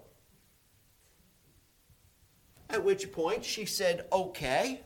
At 2.69 2.83
which 2.83 3.11
point 3.11 3.45
she 3.45 3.65
said, 3.65 4.05
Okay. 4.11 4.81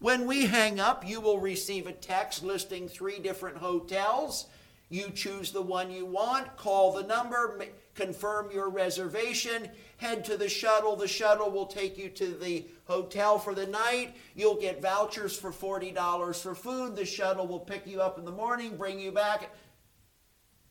When 0.00 0.26
we 0.26 0.46
hang 0.46 0.80
up, 0.80 1.06
you 1.08 1.20
will 1.20 1.38
receive 1.38 1.86
a 1.86 1.92
text 1.92 2.42
listing 2.42 2.88
three 2.88 3.18
different 3.18 3.56
hotels. 3.56 4.46
You 4.88 5.10
choose 5.10 5.50
the 5.50 5.62
one 5.62 5.90
you 5.90 6.06
want, 6.06 6.56
call 6.56 6.92
the 6.92 7.02
number, 7.02 7.64
confirm 7.94 8.50
your 8.50 8.68
reservation, 8.68 9.68
head 9.96 10.24
to 10.26 10.36
the 10.36 10.48
shuttle. 10.48 10.94
The 10.96 11.08
shuttle 11.08 11.50
will 11.50 11.66
take 11.66 11.96
you 11.96 12.08
to 12.10 12.26
the 12.34 12.66
hotel 12.84 13.38
for 13.38 13.54
the 13.54 13.66
night. 13.66 14.14
You'll 14.34 14.60
get 14.60 14.82
vouchers 14.82 15.36
for 15.36 15.50
$40 15.50 16.42
for 16.42 16.54
food. 16.54 16.96
The 16.96 17.04
shuttle 17.04 17.46
will 17.46 17.60
pick 17.60 17.86
you 17.86 18.00
up 18.00 18.18
in 18.18 18.24
the 18.24 18.32
morning, 18.32 18.76
bring 18.76 19.00
you 19.00 19.10
back. 19.10 19.50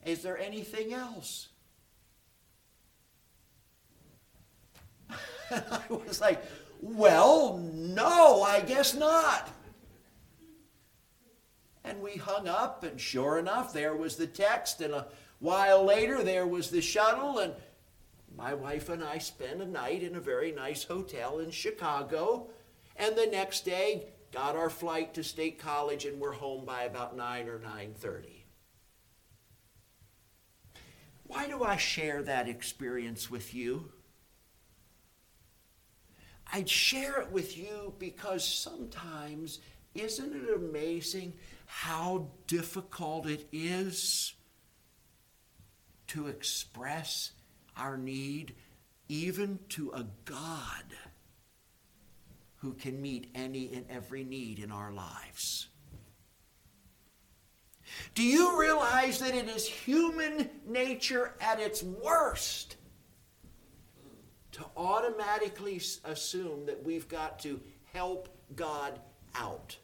Is 0.05 0.21
there 0.21 0.37
anything 0.37 0.93
else? 0.93 1.49
I 5.51 5.81
was 5.89 6.21
like, 6.21 6.43
well, 6.81 7.57
no, 7.73 8.43
I 8.43 8.59
guess 8.59 8.93
not. 8.93 9.49
And 11.83 12.01
we 12.01 12.15
hung 12.15 12.47
up, 12.47 12.83
and 12.83 12.99
sure 12.99 13.39
enough, 13.39 13.73
there 13.73 13.95
was 13.95 14.15
the 14.15 14.27
text, 14.27 14.81
and 14.81 14.93
a 14.93 15.07
while 15.39 15.83
later, 15.83 16.23
there 16.23 16.47
was 16.47 16.69
the 16.69 16.81
shuttle, 16.81 17.39
and 17.39 17.53
my 18.35 18.53
wife 18.53 18.89
and 18.89 19.03
I 19.03 19.17
spent 19.17 19.61
a 19.61 19.65
night 19.65 20.01
in 20.01 20.15
a 20.15 20.21
very 20.21 20.51
nice 20.51 20.83
hotel 20.83 21.39
in 21.39 21.51
Chicago, 21.51 22.49
and 22.95 23.15
the 23.15 23.27
next 23.27 23.65
day 23.65 24.07
got 24.31 24.55
our 24.55 24.69
flight 24.69 25.13
to 25.13 25.23
State 25.23 25.59
College, 25.59 26.05
and 26.05 26.19
we're 26.19 26.31
home 26.31 26.65
by 26.65 26.83
about 26.83 27.15
9 27.15 27.47
or 27.47 27.59
9.30. 27.59 28.43
Why 31.25 31.47
do 31.47 31.63
I 31.63 31.77
share 31.77 32.23
that 32.23 32.47
experience 32.47 33.29
with 33.29 33.53
you? 33.53 33.91
I'd 36.51 36.69
share 36.69 37.19
it 37.21 37.31
with 37.31 37.57
you 37.57 37.93
because 37.97 38.45
sometimes, 38.45 39.59
isn't 39.95 40.35
it 40.35 40.55
amazing 40.55 41.33
how 41.75 42.27
difficult 42.47 43.27
it 43.27 43.47
is 43.51 44.33
to 46.07 46.27
express 46.27 47.31
our 47.75 47.97
need 47.97 48.55
even 49.09 49.59
to 49.69 49.91
a 49.91 50.05
God 50.25 50.85
who 52.57 52.73
can 52.73 53.01
meet 53.01 53.29
any 53.33 53.73
and 53.73 53.85
every 53.89 54.23
need 54.23 54.59
in 54.59 54.71
our 54.71 54.91
lives? 54.91 55.67
Do 58.15 58.23
you 58.23 58.59
realize 58.59 59.19
that 59.19 59.35
it 59.35 59.49
is 59.49 59.67
human 59.67 60.49
nature 60.65 61.33
at 61.41 61.59
its 61.59 61.83
worst 61.83 62.77
to 64.53 64.63
automatically 64.77 65.81
assume 66.05 66.67
that 66.67 66.83
we've 66.83 67.07
got 67.07 67.39
to 67.39 67.59
help 67.91 68.29
God 68.55 68.99
out. 69.35 69.77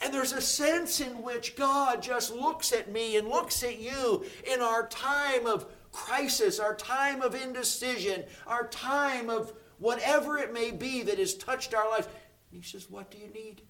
And 0.00 0.14
there's 0.14 0.32
a 0.32 0.40
sense 0.40 1.00
in 1.00 1.22
which 1.22 1.56
God 1.56 2.02
just 2.02 2.34
looks 2.34 2.72
at 2.72 2.90
me 2.90 3.16
and 3.16 3.28
looks 3.28 3.62
at 3.62 3.78
you 3.78 4.24
in 4.50 4.60
our 4.60 4.86
time 4.88 5.46
of 5.46 5.66
crisis, 5.92 6.58
our 6.58 6.74
time 6.74 7.20
of 7.20 7.34
indecision, 7.34 8.24
our 8.46 8.66
time 8.68 9.28
of 9.28 9.52
whatever 9.78 10.38
it 10.38 10.52
may 10.52 10.70
be 10.70 11.02
that 11.02 11.18
has 11.18 11.34
touched 11.34 11.74
our 11.74 11.88
lives. 11.90 12.06
And 12.50 12.62
He 12.62 12.68
says, 12.68 12.88
What 12.88 13.10
do 13.10 13.18
you 13.18 13.28
need? 13.28 13.62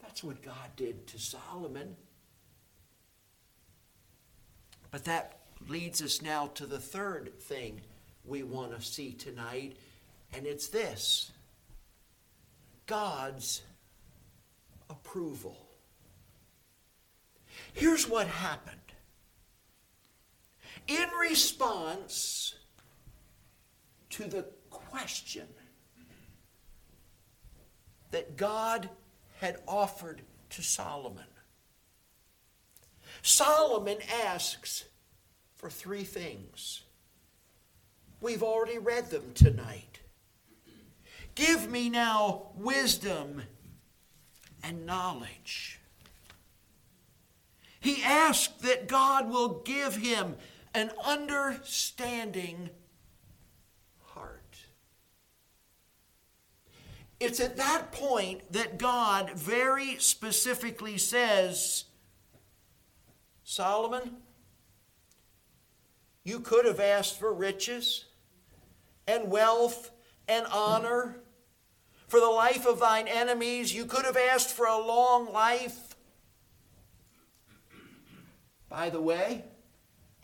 That's 0.00 0.22
what 0.22 0.42
God 0.42 0.76
did 0.76 1.06
to 1.08 1.18
Solomon. 1.18 1.96
But 4.90 5.04
that 5.04 5.38
leads 5.68 6.02
us 6.02 6.22
now 6.22 6.48
to 6.54 6.66
the 6.66 6.78
third 6.78 7.40
thing 7.40 7.80
we 8.24 8.42
want 8.42 8.76
to 8.76 8.82
see 8.82 9.12
tonight, 9.12 9.76
and 10.32 10.46
it's 10.46 10.68
this 10.68 11.32
God's 12.86 13.62
approval. 14.92 15.56
Here's 17.72 18.08
what 18.08 18.26
happened. 18.28 18.78
In 20.86 21.08
response 21.20 22.54
to 24.10 24.24
the 24.24 24.46
question 24.70 25.48
that 28.10 28.36
God 28.36 28.88
had 29.40 29.56
offered 29.66 30.22
to 30.50 30.62
Solomon, 30.62 31.24
Solomon 33.22 33.98
asks, 34.24 34.84
for 35.62 35.70
three 35.70 36.02
things. 36.02 36.82
We've 38.20 38.42
already 38.42 38.78
read 38.78 39.10
them 39.10 39.30
tonight. 39.32 40.00
Give 41.36 41.70
me 41.70 41.88
now 41.88 42.48
wisdom 42.56 43.42
and 44.62 44.86
knowledge. 44.86 45.80
He 47.80 48.02
asked 48.02 48.62
that 48.62 48.86
God 48.86 49.28
will 49.30 49.60
give 49.64 49.96
him 49.96 50.36
an 50.74 50.90
understanding 51.04 52.70
heart. 54.00 54.56
It's 57.18 57.40
at 57.40 57.56
that 57.56 57.92
point 57.92 58.52
that 58.52 58.78
God 58.78 59.30
very 59.30 59.96
specifically 59.98 60.96
says, 60.96 61.84
Solomon, 63.44 64.16
you 66.24 66.40
could 66.40 66.64
have 66.64 66.80
asked 66.80 67.18
for 67.18 67.34
riches 67.34 68.04
and 69.06 69.30
wealth 69.30 69.90
and 70.28 70.46
honor. 70.52 71.16
Life 72.42 72.66
of 72.66 72.80
thine 72.80 73.06
enemies, 73.06 73.72
you 73.72 73.86
could 73.86 74.04
have 74.04 74.16
asked 74.16 74.50
for 74.50 74.66
a 74.66 74.76
long 74.76 75.32
life. 75.32 75.94
By 78.68 78.90
the 78.90 79.00
way, 79.00 79.44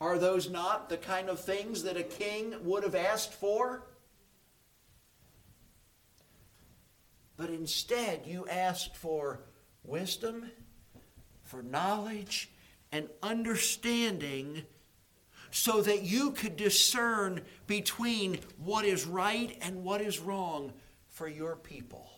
are 0.00 0.18
those 0.18 0.50
not 0.50 0.88
the 0.88 0.96
kind 0.96 1.28
of 1.28 1.38
things 1.38 1.84
that 1.84 1.96
a 1.96 2.02
king 2.02 2.56
would 2.64 2.82
have 2.82 2.96
asked 2.96 3.32
for? 3.34 3.86
But 7.36 7.50
instead, 7.50 8.22
you 8.26 8.48
asked 8.48 8.96
for 8.96 9.38
wisdom, 9.84 10.50
for 11.44 11.62
knowledge, 11.62 12.50
and 12.90 13.08
understanding 13.22 14.64
so 15.52 15.82
that 15.82 16.02
you 16.02 16.32
could 16.32 16.56
discern 16.56 17.42
between 17.68 18.40
what 18.56 18.84
is 18.84 19.06
right 19.06 19.56
and 19.62 19.84
what 19.84 20.00
is 20.00 20.18
wrong 20.18 20.72
for 21.18 21.26
your 21.26 21.56
people. 21.56 22.08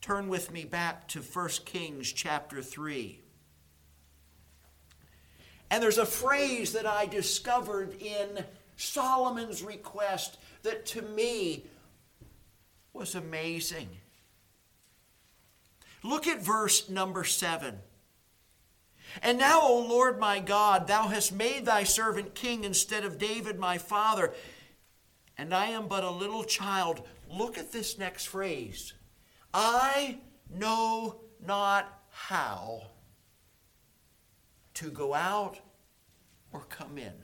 Turn 0.00 0.28
with 0.28 0.50
me 0.50 0.64
back 0.64 1.06
to 1.06 1.20
1 1.20 1.48
Kings 1.64 2.12
chapter 2.12 2.60
3. 2.60 3.20
And 5.70 5.80
there's 5.80 5.98
a 5.98 6.04
phrase 6.04 6.72
that 6.72 6.84
I 6.84 7.06
discovered 7.06 8.02
in 8.02 8.44
Solomon's 8.76 9.62
request 9.62 10.36
that 10.64 10.84
to 10.86 11.02
me 11.02 11.64
was 12.92 13.14
amazing. 13.14 13.88
Look 16.02 16.26
at 16.26 16.42
verse 16.42 16.88
number 16.88 17.22
7. 17.22 17.78
And 19.22 19.38
now, 19.38 19.60
O 19.62 19.86
Lord 19.88 20.18
my 20.18 20.40
God, 20.40 20.88
thou 20.88 21.06
hast 21.06 21.32
made 21.32 21.66
thy 21.66 21.84
servant 21.84 22.34
king 22.34 22.64
instead 22.64 23.04
of 23.04 23.16
David 23.16 23.60
my 23.60 23.78
father, 23.78 24.32
and 25.40 25.54
I 25.54 25.68
am 25.68 25.88
but 25.88 26.04
a 26.04 26.10
little 26.10 26.44
child. 26.44 27.00
Look 27.30 27.56
at 27.56 27.72
this 27.72 27.96
next 27.96 28.26
phrase 28.26 28.92
I 29.54 30.18
know 30.54 31.22
not 31.44 32.02
how 32.10 32.82
to 34.74 34.90
go 34.90 35.14
out 35.14 35.58
or 36.52 36.60
come 36.68 36.98
in. 36.98 37.14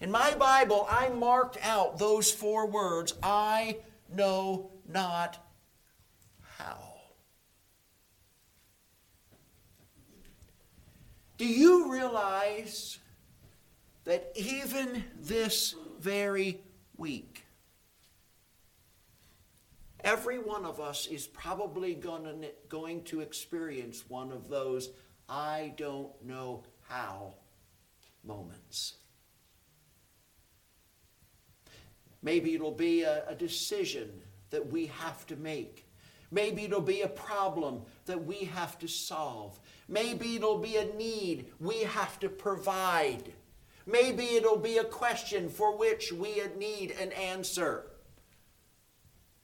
In 0.00 0.10
my 0.10 0.34
Bible, 0.34 0.88
I 0.90 1.08
marked 1.10 1.56
out 1.62 2.00
those 2.00 2.32
four 2.32 2.66
words 2.66 3.14
I 3.22 3.76
know 4.12 4.72
not 4.88 5.38
how. 6.56 6.96
Do 11.36 11.46
you 11.46 11.92
realize 11.92 12.98
that 14.04 14.32
even 14.34 15.04
this 15.20 15.76
very 15.98 16.60
week. 16.96 17.44
every 20.04 20.38
one 20.38 20.64
of 20.64 20.80
us 20.80 21.06
is 21.06 21.26
probably 21.26 21.94
gonna, 21.94 22.34
going 22.68 23.02
to 23.04 23.20
experience 23.20 24.04
one 24.08 24.32
of 24.32 24.48
those 24.48 24.90
I 25.28 25.74
don't 25.76 26.10
know 26.24 26.62
how 26.88 27.34
moments? 28.24 28.94
Maybe 32.22 32.54
it'll 32.54 32.70
be 32.70 33.02
a, 33.02 33.24
a 33.28 33.34
decision 33.34 34.10
that 34.50 34.72
we 34.72 34.86
have 34.86 35.26
to 35.26 35.36
make. 35.36 35.86
Maybe 36.30 36.64
it'll 36.64 36.80
be 36.80 37.02
a 37.02 37.08
problem 37.08 37.82
that 38.06 38.24
we 38.24 38.44
have 38.44 38.78
to 38.80 38.88
solve. 38.88 39.58
Maybe 39.88 40.36
it'll 40.36 40.58
be 40.58 40.76
a 40.76 40.86
need 40.94 41.46
we 41.60 41.82
have 41.82 42.18
to 42.20 42.28
provide. 42.28 43.32
Maybe 43.88 44.36
it'll 44.36 44.58
be 44.58 44.76
a 44.76 44.84
question 44.84 45.48
for 45.48 45.74
which 45.74 46.12
we 46.12 46.42
need 46.58 46.90
an 47.00 47.10
answer. 47.12 47.86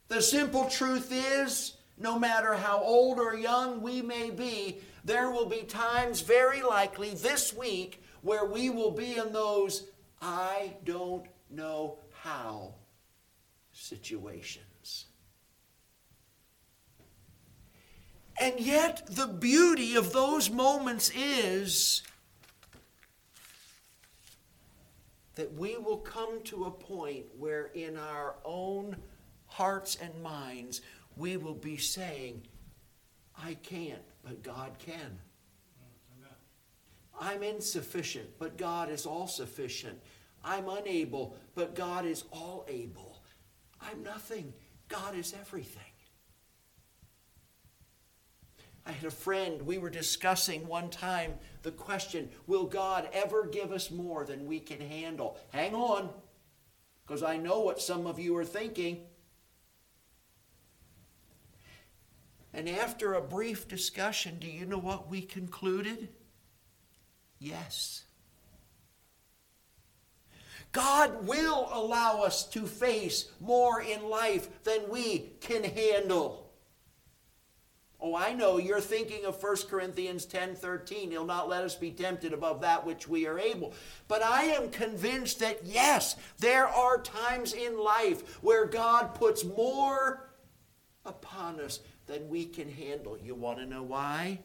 The 0.08 0.20
simple 0.20 0.68
truth 0.68 1.10
is 1.10 1.78
no 1.96 2.18
matter 2.18 2.52
how 2.52 2.78
old 2.82 3.18
or 3.18 3.34
young 3.34 3.80
we 3.80 4.02
may 4.02 4.28
be, 4.28 4.80
there 5.02 5.30
will 5.30 5.46
be 5.46 5.62
times, 5.62 6.20
very 6.20 6.62
likely 6.62 7.14
this 7.14 7.54
week, 7.54 8.04
where 8.20 8.44
we 8.44 8.68
will 8.68 8.90
be 8.90 9.16
in 9.16 9.32
those 9.32 9.88
I 10.20 10.74
don't 10.84 11.26
know 11.50 11.98
how 12.12 12.74
situations. 13.72 15.06
And 18.38 18.60
yet, 18.60 19.06
the 19.08 19.26
beauty 19.26 19.94
of 19.94 20.12
those 20.12 20.50
moments 20.50 21.10
is 21.16 22.02
that 25.34 25.52
we 25.54 25.76
will 25.76 25.98
come 25.98 26.42
to 26.44 26.64
a 26.64 26.70
point 26.70 27.26
where, 27.38 27.66
in 27.74 27.96
our 27.96 28.36
own 28.44 28.96
hearts 29.46 29.96
and 30.00 30.22
minds, 30.22 30.80
we 31.16 31.36
will 31.36 31.54
be 31.54 31.76
saying, 31.76 32.42
I 33.36 33.54
can't, 33.54 34.02
but 34.22 34.42
God 34.42 34.78
can. 34.78 35.18
I'm 37.20 37.42
insufficient, 37.42 38.28
but 38.38 38.56
God 38.56 38.90
is 38.90 39.06
all 39.06 39.28
sufficient. 39.28 39.98
I'm 40.44 40.68
unable, 40.68 41.36
but 41.54 41.74
God 41.74 42.04
is 42.04 42.24
all 42.32 42.66
able. 42.68 43.22
I'm 43.80 44.02
nothing, 44.02 44.52
God 44.88 45.16
is 45.16 45.34
everything. 45.40 45.82
I 48.86 48.92
had 48.92 49.06
a 49.06 49.10
friend, 49.10 49.62
we 49.62 49.78
were 49.78 49.90
discussing 49.90 50.66
one 50.66 50.90
time 50.90 51.34
the 51.62 51.70
question 51.70 52.28
Will 52.46 52.64
God 52.64 53.08
ever 53.12 53.46
give 53.46 53.72
us 53.72 53.90
more 53.90 54.24
than 54.24 54.46
we 54.46 54.60
can 54.60 54.80
handle? 54.80 55.38
Hang 55.52 55.74
on, 55.74 56.10
because 57.06 57.22
I 57.22 57.36
know 57.38 57.60
what 57.60 57.80
some 57.80 58.06
of 58.06 58.18
you 58.18 58.36
are 58.36 58.44
thinking. 58.44 59.00
And 62.52 62.68
after 62.68 63.14
a 63.14 63.20
brief 63.20 63.66
discussion, 63.66 64.38
do 64.38 64.46
you 64.46 64.64
know 64.64 64.78
what 64.78 65.10
we 65.10 65.22
concluded? 65.22 66.08
Yes. 67.40 68.04
God 70.70 71.26
will 71.26 71.68
allow 71.72 72.22
us 72.22 72.46
to 72.48 72.66
face 72.66 73.30
more 73.40 73.80
in 73.80 74.08
life 74.08 74.62
than 74.64 74.88
we 74.88 75.30
can 75.40 75.64
handle. 75.64 76.43
Oh, 78.06 78.14
I 78.14 78.34
know 78.34 78.58
you're 78.58 78.82
thinking 78.82 79.24
of 79.24 79.42
1 79.42 79.56
Corinthians 79.70 80.26
10 80.26 80.56
13. 80.56 81.10
He'll 81.10 81.24
not 81.24 81.48
let 81.48 81.64
us 81.64 81.74
be 81.74 81.90
tempted 81.90 82.34
above 82.34 82.60
that 82.60 82.84
which 82.84 83.08
we 83.08 83.26
are 83.26 83.38
able. 83.38 83.72
But 84.08 84.22
I 84.22 84.42
am 84.42 84.68
convinced 84.68 85.38
that 85.38 85.64
yes, 85.64 86.14
there 86.38 86.68
are 86.68 87.00
times 87.00 87.54
in 87.54 87.78
life 87.78 88.42
where 88.42 88.66
God 88.66 89.14
puts 89.14 89.42
more 89.42 90.28
upon 91.06 91.58
us 91.60 91.80
than 92.04 92.28
we 92.28 92.44
can 92.44 92.70
handle. 92.70 93.16
You 93.16 93.34
want 93.34 93.58
to 93.60 93.64
know 93.64 93.82
why? 93.82 94.40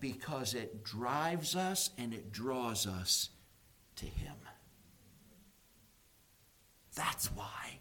Because 0.00 0.54
it 0.54 0.82
drives 0.82 1.54
us 1.54 1.90
and 1.96 2.12
it 2.12 2.32
draws 2.32 2.88
us 2.88 3.28
to 3.96 4.04
Him. 4.04 4.34
That's 6.96 7.28
why. 7.28 7.78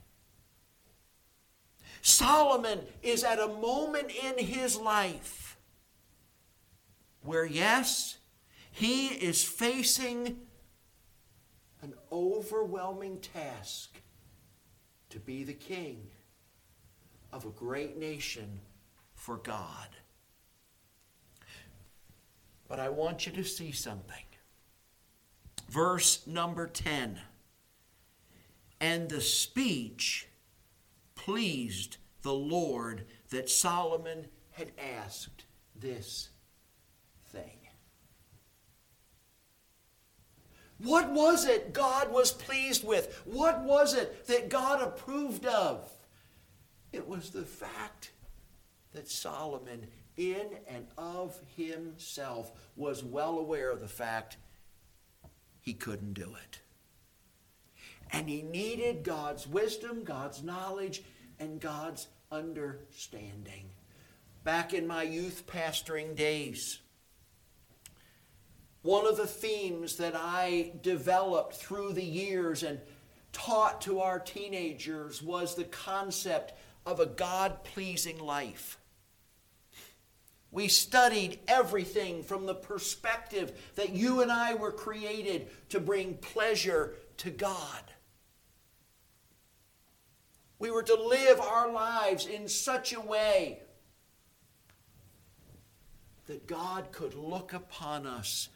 Solomon 2.06 2.82
is 3.02 3.24
at 3.24 3.40
a 3.40 3.48
moment 3.48 4.12
in 4.12 4.38
his 4.38 4.78
life 4.78 5.58
where, 7.24 7.48
yes, 7.48 8.20
he 8.72 9.08
is 9.08 9.44
facing 9.44 10.38
an 11.82 11.96
overwhelming 12.12 13.18
task 13.22 14.00
to 15.10 15.20
be 15.20 15.44
the 15.44 15.54
king 15.54 16.06
of 17.34 17.44
a 17.44 17.50
great 17.50 17.98
nation 17.98 18.60
for 19.16 19.38
God. 19.38 19.90
But 22.68 22.80
I 22.80 22.90
want 22.90 23.26
you 23.26 23.32
to 23.32 23.44
see 23.44 23.72
something. 23.72 24.26
Verse 25.72 26.28
number 26.28 26.68
10 26.68 27.20
And 28.80 29.10
the 29.10 29.22
speech 29.22 30.28
pleased 31.26 31.98
the 32.22 32.34
Lord 32.34 33.04
that 33.32 33.50
Solomon 33.50 34.28
had 34.52 34.72
asked 35.04 35.46
this 35.76 36.30
thing. 37.32 37.58
What 40.78 41.12
was 41.12 41.48
it 41.48 41.74
God 41.74 42.12
was 42.12 42.32
pleased 42.32 42.86
with? 42.86 43.24
What 43.26 43.64
was 43.64 43.96
it 43.96 44.28
that 44.28 44.50
God 44.50 44.84
approved 44.84 45.48
of? 45.48 45.90
It 46.92 47.08
was 47.08 47.32
the 47.32 47.42
fact 47.42 48.12
that 48.94 49.10
Solomon, 49.10 49.88
in 50.18 50.46
and 50.68 50.86
of 50.96 51.40
himself, 51.58 52.52
was 52.76 53.04
well 53.04 53.40
aware 53.40 53.72
of 53.72 53.80
the 53.80 53.88
fact 53.88 54.38
he 55.60 55.74
couldn't 55.74 56.14
do 56.14 56.36
it. 56.44 56.60
And 58.12 58.30
he 58.30 58.44
needed 58.44 59.04
God's 59.04 59.48
wisdom, 59.48 60.04
God's 60.04 60.44
knowledge, 60.44 61.02
and 61.40 61.60
God's 61.60 62.08
understanding. 62.32 63.70
Back 64.44 64.74
in 64.74 64.88
my 64.88 65.04
youth 65.04 65.44
pastoring 65.48 66.16
days, 66.16 66.80
one 68.82 69.08
of 69.08 69.18
the 69.18 69.26
themes 69.26 69.96
that 69.98 70.14
I 70.16 70.74
developed 70.84 71.56
through 71.56 71.94
the 71.94 72.04
years 72.04 72.62
and 72.62 72.80
taught 73.34 73.82
to 73.82 74.02
our 74.02 74.20
teenagers 74.20 75.22
was 75.24 75.56
the 75.56 75.64
concept 75.64 76.54
of 76.86 77.00
a 77.00 77.06
God 77.06 77.64
pleasing 77.64 78.20
life. 78.20 78.78
We 80.52 80.68
studied 80.68 81.40
everything 81.48 82.24
from 82.24 82.46
the 82.46 82.56
perspective 82.56 83.60
that 83.76 83.90
you 83.90 84.22
and 84.22 84.32
I 84.32 84.54
were 84.54 84.72
created 84.72 85.48
to 85.70 85.80
bring 85.80 86.14
pleasure 86.16 86.94
to 87.18 87.32
God. 87.32 87.82
We 90.58 90.72
were 90.72 90.84
to 90.84 90.96
live 90.96 91.40
our 91.40 91.72
lives 91.72 92.26
in 92.26 92.48
such 92.48 92.94
a 92.94 93.02
way 93.02 93.60
that 96.28 96.48
God 96.48 96.92
could 96.92 97.14
look 97.14 97.54
upon 97.54 98.08
us 98.08 98.50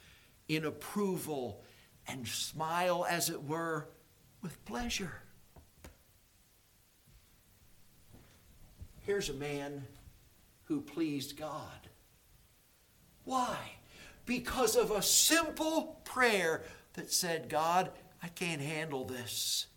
in 0.48 0.66
approval 0.66 1.64
and 2.08 2.28
smile, 2.28 3.06
as 3.08 3.30
it 3.30 3.44
were, 3.44 3.90
with 4.42 4.64
pleasure. 4.66 5.22
Here's 9.02 9.30
a 9.30 9.34
man 9.34 9.86
who 10.64 10.82
pleased 10.82 11.38
God. 11.38 11.90
Why? 13.26 13.58
Because 14.26 14.76
of 14.76 14.92
a 14.92 15.02
simple 15.02 16.02
prayer 16.06 16.64
that 16.94 17.12
said, 17.12 17.50
God, 17.50 17.92
I 18.24 18.28
can't 18.30 18.62
handle 18.62 19.06
this. 19.06 19.68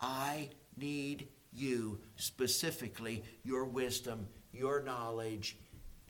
I 0.00 0.50
need 0.76 1.28
you, 1.58 2.00
specifically 2.16 3.24
your 3.42 3.64
wisdom, 3.64 4.26
your 4.52 4.82
knowledge, 4.82 5.56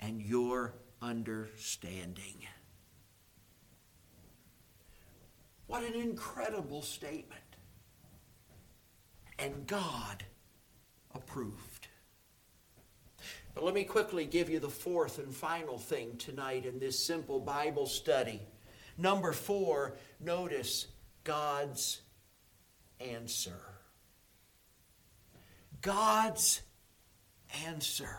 and 0.00 0.20
your 0.20 0.74
understanding. 1.02 2.46
What 5.66 5.82
an 5.82 5.94
incredible 5.94 6.82
statement. 6.82 7.40
And 9.38 9.66
God 9.66 10.24
approved. 11.14 11.88
But 13.54 13.64
let 13.64 13.74
me 13.74 13.84
quickly 13.84 14.24
give 14.24 14.48
you 14.48 14.60
the 14.60 14.68
fourth 14.68 15.18
and 15.18 15.34
final 15.34 15.78
thing 15.78 16.16
tonight 16.16 16.64
in 16.64 16.78
this 16.78 16.98
simple 17.04 17.40
Bible 17.40 17.86
study. 17.86 18.40
Number 18.96 19.32
four, 19.32 19.96
notice 20.20 20.86
God's 21.24 22.00
answer. 23.00 23.77
God's 25.82 26.62
answer. 27.66 28.18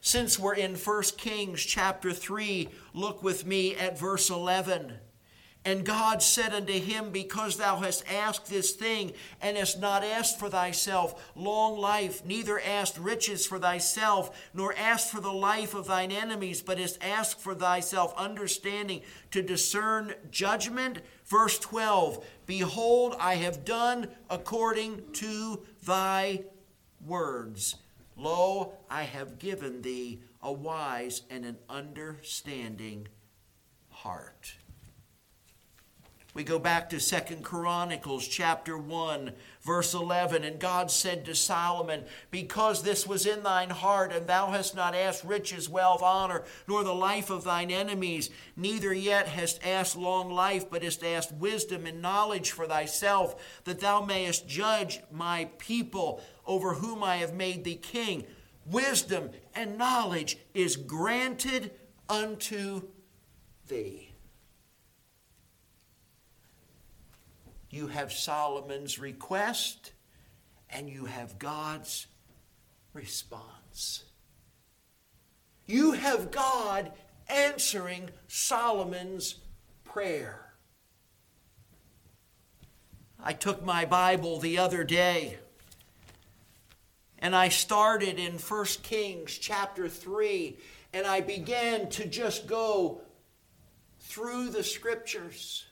Since 0.00 0.38
we're 0.38 0.54
in 0.54 0.76
1 0.76 1.02
Kings 1.16 1.64
chapter 1.64 2.12
3, 2.12 2.68
look 2.94 3.22
with 3.22 3.44
me 3.44 3.74
at 3.74 3.98
verse 3.98 4.30
11. 4.30 4.94
And 5.66 5.84
God 5.84 6.22
said 6.22 6.52
unto 6.54 6.74
him, 6.74 7.10
Because 7.10 7.56
thou 7.56 7.78
hast 7.78 8.04
asked 8.08 8.46
this 8.46 8.70
thing, 8.70 9.12
and 9.42 9.56
hast 9.56 9.80
not 9.80 10.04
asked 10.04 10.38
for 10.38 10.48
thyself 10.48 11.32
long 11.34 11.76
life, 11.76 12.24
neither 12.24 12.60
asked 12.60 12.96
riches 12.98 13.44
for 13.44 13.58
thyself, 13.58 14.48
nor 14.54 14.72
asked 14.76 15.10
for 15.10 15.20
the 15.20 15.32
life 15.32 15.74
of 15.74 15.88
thine 15.88 16.12
enemies, 16.12 16.62
but 16.62 16.78
hast 16.78 17.02
asked 17.02 17.40
for 17.40 17.52
thyself 17.52 18.14
understanding 18.16 19.02
to 19.32 19.42
discern 19.42 20.14
judgment. 20.30 21.00
Verse 21.26 21.58
12 21.58 22.24
Behold, 22.46 23.16
I 23.18 23.34
have 23.34 23.64
done 23.64 24.08
according 24.30 25.12
to 25.14 25.64
thy 25.84 26.44
words. 27.04 27.76
Lo, 28.16 28.72
I 28.88 29.02
have 29.02 29.38
given 29.38 29.82
thee 29.82 30.20
a 30.40 30.52
wise 30.52 31.22
and 31.28 31.44
an 31.44 31.58
understanding 31.68 33.08
heart. 33.90 34.56
We 36.36 36.44
go 36.44 36.58
back 36.58 36.90
to 36.90 37.00
Second 37.00 37.44
Chronicles 37.44 38.28
chapter 38.28 38.76
1, 38.76 39.32
verse 39.62 39.94
11. 39.94 40.44
And 40.44 40.60
God 40.60 40.90
said 40.90 41.24
to 41.24 41.34
Solomon, 41.34 42.04
Because 42.30 42.82
this 42.82 43.06
was 43.06 43.24
in 43.24 43.42
thine 43.42 43.70
heart, 43.70 44.12
and 44.12 44.26
thou 44.26 44.48
hast 44.48 44.76
not 44.76 44.94
asked 44.94 45.24
riches, 45.24 45.66
wealth, 45.66 46.02
honor, 46.02 46.44
nor 46.68 46.84
the 46.84 46.94
life 46.94 47.30
of 47.30 47.44
thine 47.44 47.70
enemies, 47.70 48.28
neither 48.54 48.92
yet 48.92 49.28
hast 49.28 49.66
asked 49.66 49.96
long 49.96 50.30
life, 50.30 50.68
but 50.68 50.82
hast 50.82 51.02
asked 51.02 51.32
wisdom 51.32 51.86
and 51.86 52.02
knowledge 52.02 52.50
for 52.50 52.66
thyself, 52.66 53.62
that 53.64 53.80
thou 53.80 54.04
mayest 54.04 54.46
judge 54.46 55.00
my 55.10 55.48
people 55.56 56.22
over 56.44 56.74
whom 56.74 57.02
I 57.02 57.16
have 57.16 57.32
made 57.32 57.64
thee 57.64 57.76
king. 57.76 58.26
Wisdom 58.66 59.30
and 59.54 59.78
knowledge 59.78 60.36
is 60.52 60.76
granted 60.76 61.70
unto 62.10 62.82
thee. 63.68 64.05
You 67.76 67.88
have 67.88 68.10
Solomon's 68.10 68.98
request 68.98 69.92
and 70.70 70.88
you 70.88 71.04
have 71.04 71.38
God's 71.38 72.06
response. 72.94 74.02
You 75.66 75.92
have 75.92 76.30
God 76.30 76.90
answering 77.28 78.08
Solomon's 78.28 79.34
prayer. 79.84 80.54
I 83.22 83.34
took 83.34 83.62
my 83.62 83.84
Bible 83.84 84.38
the 84.38 84.56
other 84.56 84.82
day 84.82 85.36
and 87.18 87.36
I 87.36 87.50
started 87.50 88.18
in 88.18 88.38
1 88.38 88.64
Kings 88.84 89.36
chapter 89.36 89.86
3 89.86 90.56
and 90.94 91.06
I 91.06 91.20
began 91.20 91.90
to 91.90 92.06
just 92.06 92.46
go 92.46 93.02
through 94.00 94.48
the 94.48 94.64
scriptures. 94.64 95.66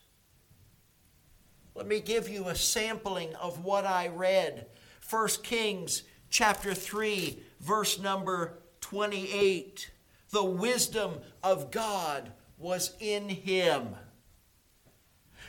Let 1.74 1.88
me 1.88 2.00
give 2.00 2.28
you 2.28 2.46
a 2.46 2.54
sampling 2.54 3.34
of 3.34 3.64
what 3.64 3.84
I 3.84 4.08
read. 4.08 4.66
1 5.10 5.28
Kings 5.42 6.04
chapter 6.30 6.72
3, 6.72 7.42
verse 7.60 7.98
number 7.98 8.58
28. 8.80 9.90
The 10.30 10.44
wisdom 10.44 11.14
of 11.42 11.72
God 11.72 12.32
was 12.58 12.92
in 13.00 13.28
him. 13.28 13.96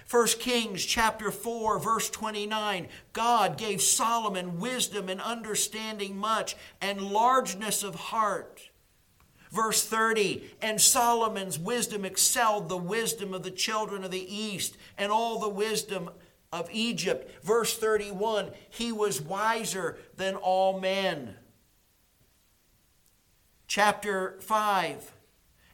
1 0.09 0.27
Kings 0.39 0.85
chapter 0.85 1.31
4 1.31 1.79
verse 1.79 2.11
29 2.11 2.87
God 3.11 3.57
gave 3.57 3.81
Solomon 3.81 4.59
wisdom 4.59 5.09
and 5.09 5.19
understanding 5.19 6.15
much 6.17 6.55
and 6.79 7.01
largeness 7.01 7.81
of 7.81 7.95
heart. 7.95 8.69
Verse 9.55 9.85
30 9.85 10.43
And 10.61 10.81
Solomon's 10.81 11.57
wisdom 11.57 12.03
excelled 12.03 12.67
the 12.67 12.77
wisdom 12.77 13.33
of 13.33 13.43
the 13.43 13.51
children 13.51 14.03
of 14.03 14.11
the 14.11 14.35
east 14.35 14.75
and 14.97 15.13
all 15.13 15.39
the 15.39 15.47
wisdom 15.47 16.09
of 16.51 16.67
Egypt. 16.73 17.41
Verse 17.41 17.77
31 17.77 18.51
He 18.69 18.91
was 18.91 19.21
wiser 19.21 19.97
than 20.17 20.35
all 20.35 20.77
men. 20.79 21.35
Chapter 23.67 24.37
5 24.41 25.13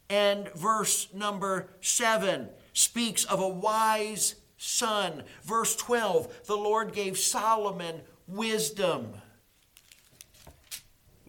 and 0.10 0.54
verse 0.54 1.08
number 1.12 1.70
7 1.82 2.50
speaks 2.74 3.26
of 3.26 3.39
a 3.39 3.50
wise 3.50 4.36
son. 4.58 5.24
Verse 5.44 5.76
12 5.76 6.46
The 6.46 6.56
Lord 6.56 6.94
gave 6.94 7.17
Solomon 7.17 8.02
wisdom. 8.28 9.21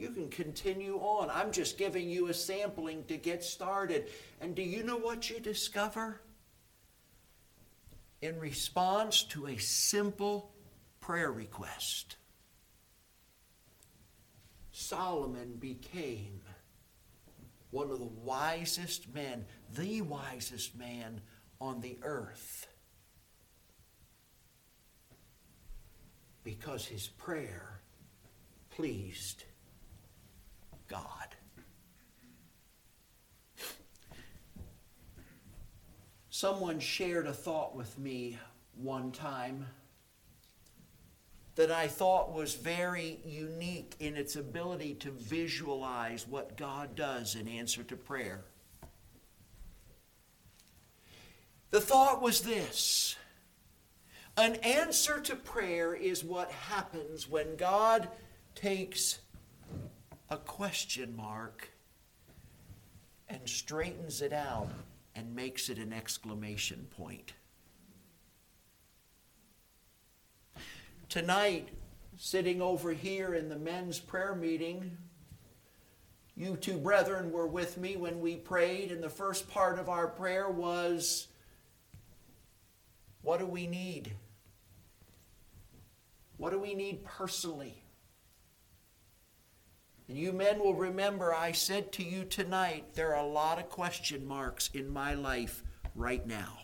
You 0.03 0.11
can 0.11 0.31
continue 0.31 0.97
on. 0.97 1.31
I'm 1.31 1.53
just 1.53 1.79
giving 1.79 2.11
you 2.11 2.27
a 2.27 2.35
sampling 2.35 3.05
to 3.05 3.17
get 3.17 3.45
started. 3.45 4.09
And 4.41 4.53
do 4.53 4.61
you 4.61 4.83
know 4.83 4.97
what 4.97 5.31
you 5.31 5.39
discover? 5.39 6.21
In 8.21 8.37
response 8.41 9.23
to 9.27 9.47
a 9.47 9.57
simple 9.59 10.51
prayer 10.99 11.31
request, 11.31 12.17
Solomon 14.73 15.55
became 15.61 16.41
one 17.71 17.93
of 17.93 18.01
the 18.01 18.11
wisest 18.25 19.15
men, 19.15 19.45
the 19.73 20.01
wisest 20.01 20.77
man 20.77 21.21
on 21.61 21.81
the 21.81 21.97
earth. 22.03 22.67
Because 26.43 26.87
his 26.87 27.07
prayer 27.07 27.81
pleased 28.71 29.45
God. 30.93 31.35
Someone 36.29 36.81
shared 36.81 37.27
a 37.27 37.33
thought 37.33 37.75
with 37.75 37.99
me 37.99 38.39
one 38.75 39.11
time 39.11 39.67
that 41.55 41.71
I 41.71 41.87
thought 41.89 42.35
was 42.35 42.55
very 42.55 43.21
unique 43.25 43.95
in 44.01 44.17
its 44.17 44.37
ability 44.37 44.95
to 44.97 45.11
visualize 45.13 46.29
what 46.29 46.59
God 46.59 46.95
does 46.95 47.37
in 47.37 47.49
answer 47.49 47.83
to 47.85 47.97
prayer. 47.97 48.45
The 51.71 51.81
thought 51.81 52.21
was 52.21 52.43
this 52.43 53.17
An 54.37 54.57
answer 54.57 55.21
to 55.21 55.37
prayer 55.37 55.95
is 55.95 56.23
what 56.23 56.51
happens 56.51 57.31
when 57.31 57.57
God 57.57 58.09
takes 58.55 59.21
a 60.33 60.39
question 60.39 61.15
mark 61.15 61.69
and 63.29 63.47
straightens 63.47 64.23
it 64.23 64.33
out 64.33 64.71
and 65.15 65.37
makes 65.37 65.69
it 65.69 65.77
an 65.77 65.93
exclamation 65.93 66.87
point. 66.97 67.35
Tonight, 71.11 71.69
sitting 72.17 72.63
over 72.63 72.95
here 72.95 73.35
in 73.35 73.51
the 73.51 73.59
men's 73.59 73.99
prayer 73.99 74.35
meeting, 74.35 74.97
you 76.35 76.57
two 76.57 76.79
brethren 76.79 77.31
were 77.31 77.47
with 77.47 77.77
me 77.77 77.97
when 77.97 78.19
we 78.19 78.37
prayed, 78.37 78.91
and 78.91 79.03
the 79.03 79.11
first 79.11 79.51
part 79.51 79.79
of 79.79 79.91
our 79.91 80.07
prayer 80.07 80.49
was 80.49 81.29
what 83.21 83.39
do 83.39 83.45
we 83.45 83.67
need? 83.67 84.13
What 86.39 86.53
do 86.53 86.59
we 86.59 86.73
need 86.73 87.05
personally? 87.05 87.82
And 90.09 90.19
you 90.19 90.33
men 90.33 90.59
will 90.59 90.75
remember 90.75 91.35
I 91.35 91.53
said 91.53 91.93
to 91.93 92.03
you 92.03 92.25
tonight 92.25 92.95
there 92.95 93.15
are 93.15 93.25
a 93.25 93.29
lot 93.29 93.59
of 93.59 93.69
question 93.69 94.27
marks 94.27 94.71
in 94.75 94.89
my 94.89 95.15
life 95.15 95.63
right 95.95 96.27
now. 96.27 96.59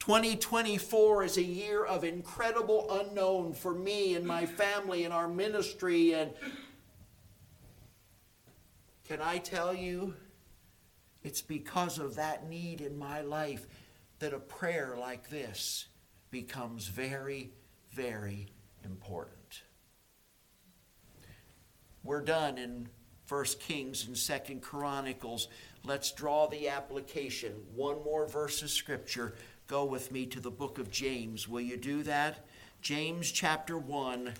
2024 0.00 1.22
is 1.22 1.36
a 1.36 1.42
year 1.42 1.84
of 1.84 2.02
incredible 2.02 2.88
unknown 2.90 3.52
for 3.52 3.72
me 3.72 4.16
and 4.16 4.26
my 4.26 4.44
family 4.46 5.04
and 5.04 5.14
our 5.14 5.28
ministry. 5.28 6.12
And 6.12 6.32
can 9.06 9.20
I 9.22 9.38
tell 9.38 9.72
you, 9.72 10.14
it's 11.22 11.40
because 11.40 12.00
of 12.00 12.16
that 12.16 12.48
need 12.48 12.80
in 12.80 12.98
my 12.98 13.20
life 13.20 13.68
that 14.18 14.34
a 14.34 14.40
prayer 14.40 14.96
like 14.98 15.30
this 15.30 15.86
becomes 16.32 16.88
very, 16.88 17.52
very 17.92 18.48
important. 18.84 19.41
We're 22.04 22.20
done 22.20 22.58
in 22.58 22.88
1 23.28 23.44
Kings 23.60 24.06
and 24.06 24.16
2 24.16 24.56
Chronicles. 24.56 25.48
Let's 25.84 26.12
draw 26.12 26.46
the 26.46 26.68
application. 26.68 27.52
One 27.74 28.02
more 28.04 28.26
verse 28.26 28.62
of 28.62 28.70
scripture. 28.70 29.34
Go 29.68 29.84
with 29.84 30.10
me 30.10 30.26
to 30.26 30.40
the 30.40 30.50
book 30.50 30.78
of 30.78 30.90
James. 30.90 31.48
Will 31.48 31.60
you 31.60 31.76
do 31.76 32.02
that? 32.02 32.44
James 32.82 33.30
chapter 33.30 33.78
1 33.78 34.32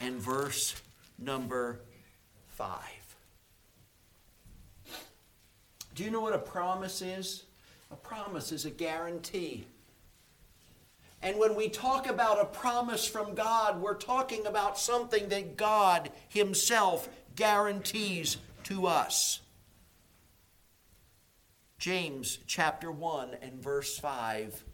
and 0.00 0.16
verse 0.16 0.80
number 1.18 1.80
5. 2.48 2.78
Do 5.94 6.04
you 6.04 6.10
know 6.10 6.20
what 6.20 6.34
a 6.34 6.38
promise 6.38 7.02
is? 7.02 7.44
A 7.90 7.96
promise 7.96 8.52
is 8.52 8.64
a 8.64 8.70
guarantee. 8.70 9.66
And 11.22 11.38
when 11.38 11.54
we 11.54 11.68
talk 11.68 12.08
about 12.08 12.40
a 12.40 12.46
promise 12.46 13.06
from 13.06 13.34
God, 13.34 13.80
we're 13.80 13.94
talking 13.94 14.46
about 14.46 14.78
something 14.78 15.28
that 15.28 15.56
God 15.56 16.10
Himself 16.28 17.08
guarantees 17.36 18.38
to 18.64 18.86
us. 18.86 19.40
James 21.78 22.38
chapter 22.46 22.90
1 22.90 23.36
and 23.42 23.62
verse 23.62 23.98
5 23.98 24.64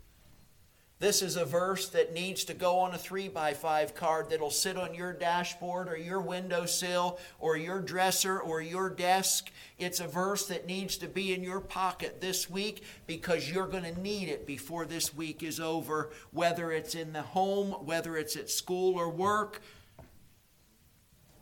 this 0.98 1.20
is 1.20 1.36
a 1.36 1.44
verse 1.44 1.90
that 1.90 2.14
needs 2.14 2.44
to 2.44 2.54
go 2.54 2.78
on 2.78 2.94
a 2.94 2.98
3 2.98 3.28
by 3.28 3.52
5 3.52 3.94
card 3.94 4.30
that'll 4.30 4.50
sit 4.50 4.78
on 4.78 4.94
your 4.94 5.12
dashboard 5.12 5.88
or 5.88 5.96
your 5.96 6.22
windowsill 6.22 7.18
or 7.38 7.58
your 7.58 7.80
dresser 7.80 8.40
or 8.40 8.62
your 8.62 8.88
desk. 8.88 9.50
It's 9.78 10.00
a 10.00 10.08
verse 10.08 10.46
that 10.46 10.66
needs 10.66 10.96
to 10.98 11.06
be 11.06 11.34
in 11.34 11.42
your 11.42 11.60
pocket 11.60 12.22
this 12.22 12.48
week 12.48 12.82
because 13.06 13.50
you're 13.50 13.66
going 13.66 13.82
to 13.82 14.00
need 14.00 14.30
it 14.30 14.46
before 14.46 14.86
this 14.86 15.14
week 15.14 15.42
is 15.42 15.60
over, 15.60 16.12
whether 16.30 16.72
it's 16.72 16.94
in 16.94 17.12
the 17.12 17.22
home, 17.22 17.72
whether 17.84 18.16
it's 18.16 18.36
at 18.36 18.48
school 18.48 18.98
or 18.98 19.10
work. 19.10 19.60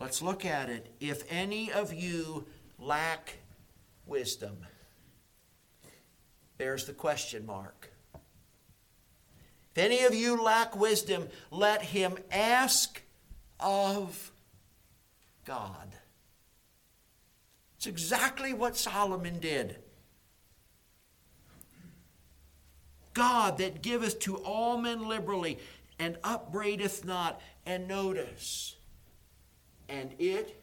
Let's 0.01 0.21
look 0.21 0.45
at 0.45 0.69
it. 0.69 0.93
If 0.99 1.23
any 1.31 1.71
of 1.71 1.95
you 1.95 2.45
lack 2.81 3.39
wisdom, 4.05 4.57
there's 6.59 6.87
the 6.87 6.93
question 6.93 7.47
mark. 7.47 7.94
If 9.75 9.79
any 9.83 10.05
of 10.05 10.15
you 10.15 10.41
lack 10.41 10.77
wisdom, 10.77 11.29
let 11.51 11.83
him 11.83 12.17
ask 12.31 13.03
of 13.59 14.31
God. 15.45 15.89
It's 17.77 17.87
exactly 17.87 18.53
what 18.53 18.77
Solomon 18.77 19.41
did. 19.41 19.77
God 23.15 23.59
that 23.59 23.83
giveth 23.83 24.21
to 24.21 24.37
all 24.37 24.79
men 24.79 25.09
liberally 25.09 25.59
and 25.99 26.19
upbraideth 26.23 27.05
not. 27.05 27.41
And 27.67 27.89
notice, 27.89 28.77
and 29.89 30.11
it 30.19 30.63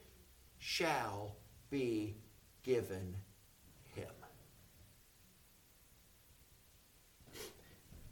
shall 0.59 1.35
be 1.71 2.15
given 2.61 3.15
him. 3.95 4.05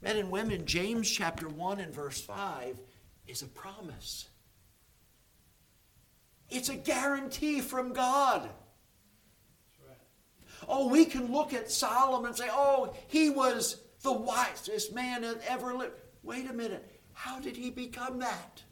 Men 0.02 0.16
and 0.16 0.30
women, 0.30 0.64
James 0.64 1.10
chapter 1.10 1.48
1 1.48 1.80
and 1.80 1.92
verse 1.92 2.20
5 2.20 2.78
is 3.26 3.42
a 3.42 3.46
promise. 3.46 4.28
It's 6.48 6.68
a 6.68 6.74
guarantee 6.74 7.60
from 7.60 7.92
God. 7.92 8.48
Oh, 10.68 10.88
we 10.88 11.04
can 11.04 11.32
look 11.32 11.52
at 11.54 11.70
Solomon 11.70 12.28
and 12.28 12.36
say, 12.36 12.48
oh, 12.50 12.94
he 13.08 13.30
was 13.30 13.80
the 14.02 14.12
wisest 14.12 14.94
man 14.94 15.22
that 15.22 15.40
ever 15.48 15.74
lived. 15.74 15.94
Wait 16.22 16.48
a 16.48 16.52
minute. 16.52 17.00
How 17.12 17.38
did 17.40 17.56
he 17.56 17.70
become 17.70 18.18
that? 18.18 18.62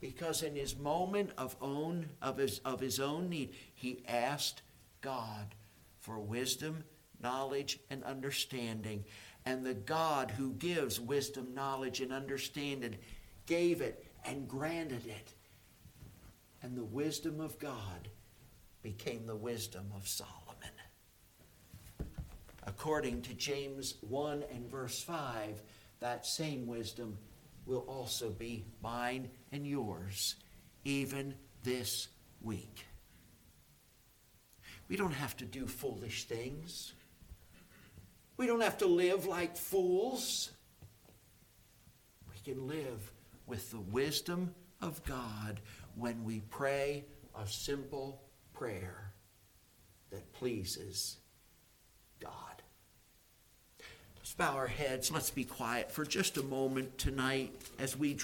Because 0.00 0.42
in 0.42 0.54
his 0.54 0.76
moment 0.76 1.30
of 1.38 1.56
own 1.62 2.10
of 2.20 2.36
his 2.36 2.58
of 2.58 2.78
his 2.80 3.00
own 3.00 3.30
need, 3.30 3.54
he 3.74 4.04
asked 4.06 4.62
God 5.00 5.54
for 5.98 6.18
wisdom, 6.18 6.84
knowledge, 7.24 7.80
and 7.90 8.04
understanding. 8.04 9.04
And 9.44 9.66
the 9.66 9.74
God 9.74 10.30
who 10.30 10.52
gives 10.52 11.00
wisdom, 11.00 11.54
knowledge, 11.54 12.00
and 12.00 12.12
understanding 12.12 12.96
gave 13.46 13.80
it 13.80 14.06
and 14.24 14.46
granted 14.46 15.06
it. 15.06 15.34
And 16.62 16.76
the 16.76 16.84
wisdom 16.84 17.40
of 17.40 17.58
God 17.58 18.08
became 18.82 19.26
the 19.26 19.34
wisdom 19.34 19.90
of 19.96 20.06
Solomon 20.06 20.44
according 22.66 23.22
to 23.22 23.34
James 23.34 23.94
1 24.08 24.44
and 24.52 24.70
verse 24.70 25.02
5, 25.02 25.62
that 26.00 26.26
same 26.26 26.66
wisdom 26.66 27.18
will 27.66 27.84
also 27.88 28.30
be 28.30 28.64
mine 28.82 29.28
and 29.52 29.66
yours, 29.66 30.36
even 30.84 31.34
this 31.62 32.08
week. 32.42 32.84
We 34.88 34.96
don't 34.96 35.12
have 35.12 35.36
to 35.38 35.44
do 35.44 35.66
foolish 35.66 36.24
things. 36.24 36.92
We 38.36 38.46
don't 38.46 38.62
have 38.62 38.78
to 38.78 38.86
live 38.86 39.26
like 39.26 39.56
fools. 39.56 40.50
We 42.28 42.52
can 42.52 42.66
live 42.66 43.12
with 43.46 43.70
the 43.70 43.80
wisdom 43.80 44.54
of 44.80 45.02
God 45.04 45.60
when 45.96 46.24
we 46.24 46.40
pray 46.50 47.04
a 47.40 47.46
simple 47.46 48.20
prayer 48.52 49.12
that 50.10 50.32
pleases 50.32 51.16
God. 52.20 52.30
Let's 54.16 54.34
bow 54.34 54.54
our 54.54 54.66
heads. 54.66 55.10
Let's 55.12 55.30
be 55.30 55.44
quiet 55.44 55.92
for 55.92 56.04
just 56.04 56.36
a 56.36 56.42
moment 56.42 56.98
tonight 56.98 57.52
as 57.78 57.96
we 57.96 58.12